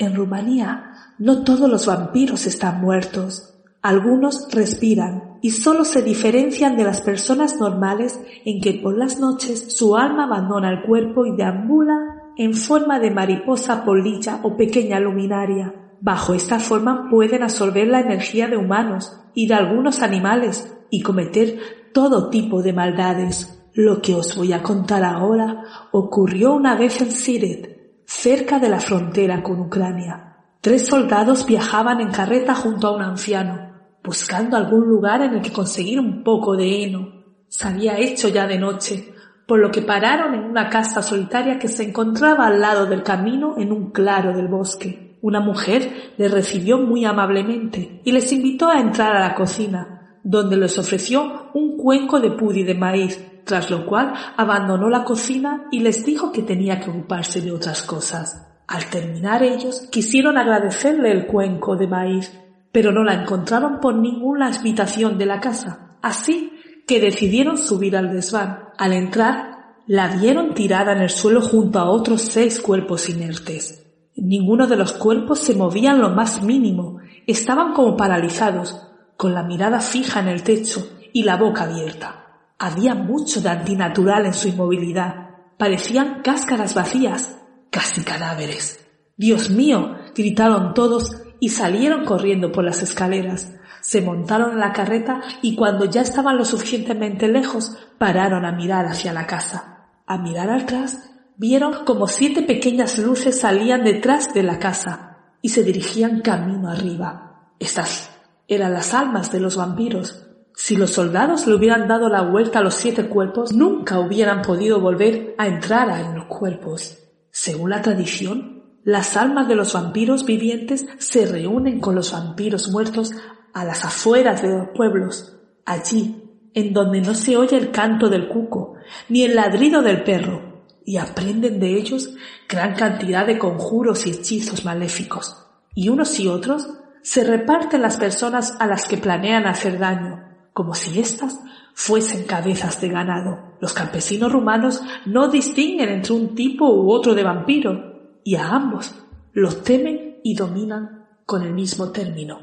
En 0.00 0.16
Rumanía 0.16 0.94
no 1.18 1.44
todos 1.44 1.68
los 1.68 1.84
vampiros 1.84 2.46
están 2.46 2.80
muertos. 2.80 3.52
Algunos 3.82 4.48
respiran 4.50 5.38
y 5.42 5.50
solo 5.50 5.84
se 5.84 6.00
diferencian 6.00 6.74
de 6.78 6.84
las 6.84 7.02
personas 7.02 7.60
normales 7.60 8.18
en 8.46 8.62
que 8.62 8.72
por 8.72 8.96
las 8.96 9.20
noches 9.20 9.76
su 9.76 9.98
alma 9.98 10.24
abandona 10.24 10.70
el 10.70 10.82
cuerpo 10.86 11.26
y 11.26 11.36
deambula 11.36 11.98
en 12.38 12.54
forma 12.54 12.98
de 12.98 13.10
mariposa 13.10 13.84
polilla 13.84 14.40
o 14.42 14.56
pequeña 14.56 14.98
luminaria. 15.00 15.74
Bajo 16.00 16.32
esta 16.32 16.58
forma 16.58 17.10
pueden 17.10 17.42
absorber 17.42 17.88
la 17.88 18.00
energía 18.00 18.48
de 18.48 18.56
humanos 18.56 19.20
y 19.34 19.48
de 19.48 19.54
algunos 19.54 20.00
animales 20.00 20.74
y 20.88 21.02
cometer 21.02 21.58
todo 21.92 22.30
tipo 22.30 22.62
de 22.62 22.72
maldades. 22.72 23.54
Lo 23.74 24.00
que 24.00 24.14
os 24.14 24.34
voy 24.34 24.54
a 24.54 24.62
contar 24.62 25.04
ahora 25.04 25.62
ocurrió 25.92 26.54
una 26.54 26.74
vez 26.74 27.02
en 27.02 27.10
Siret, 27.10 27.79
cerca 28.10 28.58
de 28.58 28.68
la 28.68 28.80
frontera 28.80 29.40
con 29.40 29.60
Ucrania. 29.60 30.36
Tres 30.60 30.88
soldados 30.88 31.46
viajaban 31.46 32.00
en 32.00 32.10
carreta 32.10 32.56
junto 32.56 32.88
a 32.88 32.96
un 32.96 33.02
anciano, 33.02 33.70
buscando 34.02 34.56
algún 34.56 34.88
lugar 34.88 35.22
en 35.22 35.34
el 35.34 35.40
que 35.40 35.52
conseguir 35.52 36.00
un 36.00 36.24
poco 36.24 36.56
de 36.56 36.82
heno. 36.82 37.08
Se 37.46 37.68
había 37.68 37.98
hecho 37.98 38.28
ya 38.28 38.48
de 38.48 38.58
noche, 38.58 39.14
por 39.46 39.60
lo 39.60 39.70
que 39.70 39.82
pararon 39.82 40.34
en 40.34 40.42
una 40.42 40.68
casa 40.68 41.02
solitaria 41.02 41.60
que 41.60 41.68
se 41.68 41.84
encontraba 41.84 42.48
al 42.48 42.60
lado 42.60 42.86
del 42.86 43.04
camino 43.04 43.54
en 43.56 43.70
un 43.70 43.92
claro 43.92 44.36
del 44.36 44.48
bosque. 44.48 45.16
Una 45.22 45.38
mujer 45.38 46.12
les 46.18 46.32
recibió 46.32 46.78
muy 46.78 47.04
amablemente 47.04 48.02
y 48.04 48.10
les 48.10 48.32
invitó 48.32 48.70
a 48.70 48.80
entrar 48.80 49.14
a 49.14 49.20
la 49.20 49.34
cocina, 49.36 50.18
donde 50.24 50.56
les 50.56 50.76
ofreció 50.76 51.48
un 51.54 51.76
cuenco 51.76 52.18
de 52.18 52.32
pudi 52.32 52.64
de 52.64 52.74
maíz 52.74 53.24
tras 53.44 53.70
lo 53.70 53.86
cual 53.86 54.12
abandonó 54.36 54.88
la 54.88 55.04
cocina 55.04 55.66
y 55.70 55.80
les 55.80 56.04
dijo 56.04 56.32
que 56.32 56.42
tenía 56.42 56.80
que 56.80 56.90
ocuparse 56.90 57.40
de 57.40 57.52
otras 57.52 57.82
cosas. 57.82 58.46
Al 58.66 58.86
terminar 58.86 59.42
ellos 59.42 59.88
quisieron 59.90 60.38
agradecerle 60.38 61.10
el 61.10 61.26
cuenco 61.26 61.76
de 61.76 61.88
maíz, 61.88 62.32
pero 62.72 62.92
no 62.92 63.02
la 63.02 63.14
encontraron 63.14 63.80
por 63.80 63.96
ninguna 63.96 64.46
habitación 64.46 65.18
de 65.18 65.26
la 65.26 65.40
casa, 65.40 65.96
así 66.02 66.52
que 66.86 67.00
decidieron 67.00 67.58
subir 67.58 67.96
al 67.96 68.12
desván. 68.12 68.68
Al 68.78 68.92
entrar, 68.92 69.74
la 69.86 70.06
vieron 70.08 70.54
tirada 70.54 70.92
en 70.92 71.00
el 71.00 71.10
suelo 71.10 71.40
junto 71.40 71.80
a 71.80 71.90
otros 71.90 72.22
seis 72.22 72.60
cuerpos 72.60 73.08
inertes. 73.08 73.86
Ninguno 74.14 74.66
de 74.66 74.76
los 74.76 74.92
cuerpos 74.92 75.40
se 75.40 75.54
movía 75.54 75.90
en 75.90 76.00
lo 76.00 76.10
más 76.10 76.42
mínimo, 76.42 76.98
estaban 77.26 77.72
como 77.72 77.96
paralizados, 77.96 78.86
con 79.16 79.34
la 79.34 79.42
mirada 79.42 79.80
fija 79.80 80.20
en 80.20 80.28
el 80.28 80.42
techo 80.42 80.88
y 81.12 81.24
la 81.24 81.36
boca 81.36 81.64
abierta. 81.64 82.29
Había 82.62 82.94
mucho 82.94 83.40
de 83.40 83.48
antinatural 83.48 84.26
en 84.26 84.34
su 84.34 84.48
inmovilidad. 84.48 85.30
Parecían 85.56 86.20
cáscaras 86.20 86.74
vacías, 86.74 87.38
casi 87.70 88.02
cadáveres. 88.02 88.86
Dios 89.16 89.48
mío, 89.48 89.96
gritaron 90.14 90.74
todos 90.74 91.22
y 91.40 91.48
salieron 91.48 92.04
corriendo 92.04 92.52
por 92.52 92.62
las 92.62 92.82
escaleras. 92.82 93.50
Se 93.80 94.02
montaron 94.02 94.52
en 94.52 94.60
la 94.60 94.74
carreta 94.74 95.22
y 95.40 95.56
cuando 95.56 95.86
ya 95.86 96.02
estaban 96.02 96.36
lo 96.36 96.44
suficientemente 96.44 97.28
lejos, 97.28 97.78
pararon 97.96 98.44
a 98.44 98.52
mirar 98.52 98.84
hacia 98.84 99.14
la 99.14 99.26
casa. 99.26 99.88
A 100.06 100.18
mirar 100.18 100.50
atrás, 100.50 101.12
vieron 101.38 101.86
como 101.86 102.08
siete 102.08 102.42
pequeñas 102.42 102.98
luces 102.98 103.40
salían 103.40 103.84
detrás 103.84 104.34
de 104.34 104.42
la 104.42 104.58
casa 104.58 105.16
y 105.40 105.48
se 105.48 105.64
dirigían 105.64 106.20
camino 106.20 106.68
arriba. 106.68 107.54
Estas 107.58 108.10
eran 108.48 108.74
las 108.74 108.92
almas 108.92 109.32
de 109.32 109.40
los 109.40 109.56
vampiros 109.56 110.26
si 110.62 110.76
los 110.76 110.90
soldados 110.90 111.46
le 111.46 111.54
hubieran 111.54 111.88
dado 111.88 112.10
la 112.10 112.20
vuelta 112.20 112.58
a 112.58 112.62
los 112.62 112.74
siete 112.74 113.06
cuerpos, 113.06 113.54
nunca 113.54 113.98
hubieran 113.98 114.42
podido 114.42 114.78
volver 114.78 115.34
a 115.38 115.46
entrar 115.46 115.88
en 115.98 116.14
los 116.14 116.26
cuerpos. 116.26 116.98
Según 117.30 117.70
la 117.70 117.80
tradición, 117.80 118.62
las 118.84 119.16
almas 119.16 119.48
de 119.48 119.54
los 119.54 119.72
vampiros 119.72 120.26
vivientes 120.26 120.86
se 120.98 121.24
reúnen 121.24 121.80
con 121.80 121.94
los 121.94 122.12
vampiros 122.12 122.70
muertos 122.70 123.12
a 123.54 123.64
las 123.64 123.86
afueras 123.86 124.42
de 124.42 124.50
los 124.50 124.68
pueblos, 124.74 125.34
allí, 125.64 126.24
en 126.52 126.74
donde 126.74 127.00
no 127.00 127.14
se 127.14 127.38
oye 127.38 127.56
el 127.56 127.70
canto 127.70 128.10
del 128.10 128.28
cuco, 128.28 128.74
ni 129.08 129.22
el 129.22 129.36
ladrido 129.36 129.80
del 129.80 130.04
perro, 130.04 130.66
y 130.84 130.98
aprenden 130.98 131.58
de 131.58 131.78
ellos 131.78 132.14
gran 132.46 132.74
cantidad 132.74 133.26
de 133.26 133.38
conjuros 133.38 134.06
y 134.06 134.10
hechizos 134.10 134.66
maléficos. 134.66 135.38
Y 135.74 135.88
unos 135.88 136.20
y 136.20 136.28
otros 136.28 136.68
se 137.02 137.24
reparten 137.24 137.80
las 137.80 137.96
personas 137.96 138.56
a 138.60 138.66
las 138.66 138.86
que 138.86 138.98
planean 138.98 139.46
hacer 139.46 139.78
daño, 139.78 140.29
como 140.52 140.74
si 140.74 140.98
éstas 141.00 141.40
fuesen 141.74 142.24
cabezas 142.24 142.80
de 142.80 142.88
ganado. 142.88 143.56
Los 143.60 143.72
campesinos 143.72 144.32
rumanos 144.32 144.82
no 145.06 145.28
distinguen 145.28 145.88
entre 145.88 146.12
un 146.12 146.34
tipo 146.34 146.68
u 146.68 146.90
otro 146.90 147.14
de 147.14 147.22
vampiro, 147.22 148.20
y 148.24 148.36
a 148.36 148.48
ambos 148.48 148.94
los 149.32 149.62
temen 149.62 150.20
y 150.22 150.34
dominan 150.34 151.06
con 151.24 151.42
el 151.42 151.54
mismo 151.54 151.90
término. 151.90 152.38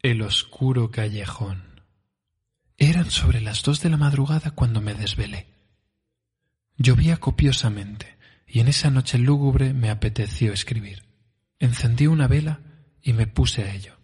El 0.00 0.22
oscuro 0.22 0.92
callejón. 0.92 1.82
Eran 2.76 3.10
sobre 3.10 3.40
las 3.40 3.64
dos 3.64 3.82
de 3.82 3.90
la 3.90 3.96
madrugada 3.96 4.52
cuando 4.52 4.80
me 4.80 4.94
desvelé. 4.94 5.48
Llovía 6.76 7.16
copiosamente 7.16 8.16
y 8.46 8.60
en 8.60 8.68
esa 8.68 8.90
noche 8.90 9.18
lúgubre 9.18 9.74
me 9.74 9.90
apeteció 9.90 10.52
escribir. 10.52 11.02
Encendí 11.58 12.06
una 12.06 12.28
vela 12.28 12.60
y 13.02 13.12
me 13.12 13.26
puse 13.26 13.64
a 13.64 13.74
ello. 13.74 13.96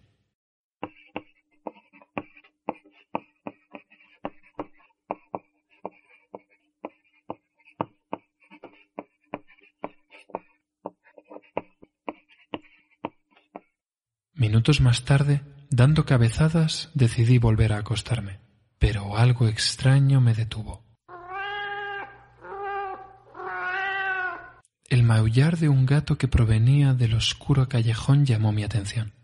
Minutos 14.32 14.80
más 14.80 15.04
tarde, 15.04 15.53
dando 15.74 16.04
cabezadas, 16.04 16.90
decidí 16.94 17.38
volver 17.38 17.72
a 17.72 17.78
acostarme, 17.78 18.38
pero 18.78 19.16
algo 19.16 19.48
extraño 19.48 20.20
me 20.20 20.32
detuvo. 20.32 20.84
El 24.88 25.02
maullar 25.02 25.58
de 25.58 25.68
un 25.68 25.84
gato 25.84 26.16
que 26.16 26.28
provenía 26.28 26.94
del 26.94 27.14
oscuro 27.14 27.68
callejón 27.68 28.24
llamó 28.24 28.52
mi 28.52 28.62
atención. 28.62 29.14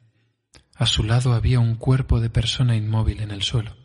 A 0.75 0.87
su 0.87 1.05
lado 1.05 1.35
había 1.35 1.61
un 1.61 1.77
cuerpo 1.77 2.19
de 2.19 2.31
persona 2.31 2.75
inmóvil 2.75 3.21
en 3.21 3.31
el 3.31 3.43
suelo. 3.43 3.77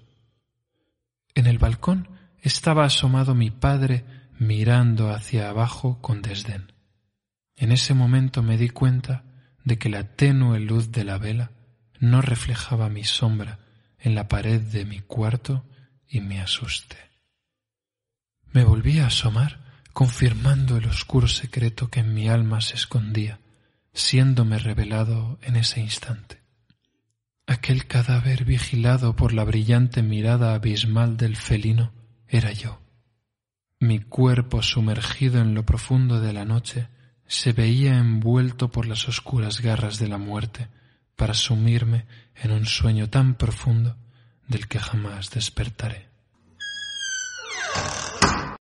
En 1.35 1.45
el 1.45 1.59
balcón 1.59 2.09
estaba 2.41 2.85
asomado 2.85 3.35
mi 3.35 3.51
padre 3.51 4.05
mirando 4.39 5.11
hacia 5.11 5.49
abajo 5.49 5.99
con 6.01 6.23
desdén. 6.23 6.71
En 7.57 7.71
ese 7.71 7.93
momento 7.93 8.41
me 8.41 8.57
di 8.57 8.69
cuenta 8.69 9.23
de 9.63 9.77
que 9.77 9.89
la 9.89 10.15
tenue 10.15 10.59
luz 10.59 10.91
de 10.91 11.03
la 11.03 11.17
vela 11.19 11.51
no 11.99 12.21
reflejaba 12.21 12.89
mi 12.89 13.03
sombra 13.03 13.59
en 13.99 14.15
la 14.15 14.27
pared 14.27 14.61
de 14.61 14.85
mi 14.85 14.99
cuarto 14.99 15.65
y 16.07 16.21
me 16.21 16.41
asusté. 16.41 16.97
Me 18.51 18.63
volví 18.63 18.99
a 18.99 19.07
asomar 19.07 19.65
confirmando 19.93 20.77
el 20.77 20.85
oscuro 20.85 21.27
secreto 21.27 21.89
que 21.89 22.01
en 22.01 22.13
mi 22.13 22.27
alma 22.27 22.61
se 22.61 22.75
escondía, 22.75 23.39
siéndome 23.93 24.59
revelado 24.59 25.39
en 25.41 25.55
ese 25.55 25.79
instante. 25.79 26.41
Aquel 27.47 27.85
cadáver 27.85 28.43
vigilado 28.43 29.15
por 29.15 29.31
la 29.33 29.43
brillante 29.43 30.03
mirada 30.03 30.53
abismal 30.53 31.15
del 31.15 31.37
felino 31.37 31.93
era 32.27 32.51
yo. 32.51 32.81
Mi 33.79 33.99
cuerpo 33.99 34.61
sumergido 34.61 35.41
en 35.41 35.53
lo 35.53 35.65
profundo 35.65 36.19
de 36.19 36.33
la 36.33 36.43
noche 36.43 36.89
se 37.27 37.53
veía 37.53 37.97
envuelto 37.97 38.71
por 38.71 38.87
las 38.87 39.07
oscuras 39.07 39.61
garras 39.61 39.99
de 39.99 40.07
la 40.07 40.17
muerte 40.17 40.67
para 41.15 41.33
sumirme 41.33 42.05
en 42.35 42.51
un 42.51 42.65
sueño 42.65 43.09
tan 43.09 43.35
profundo 43.35 43.95
del 44.47 44.67
que 44.67 44.79
jamás 44.79 45.29
despertaré. 45.31 46.09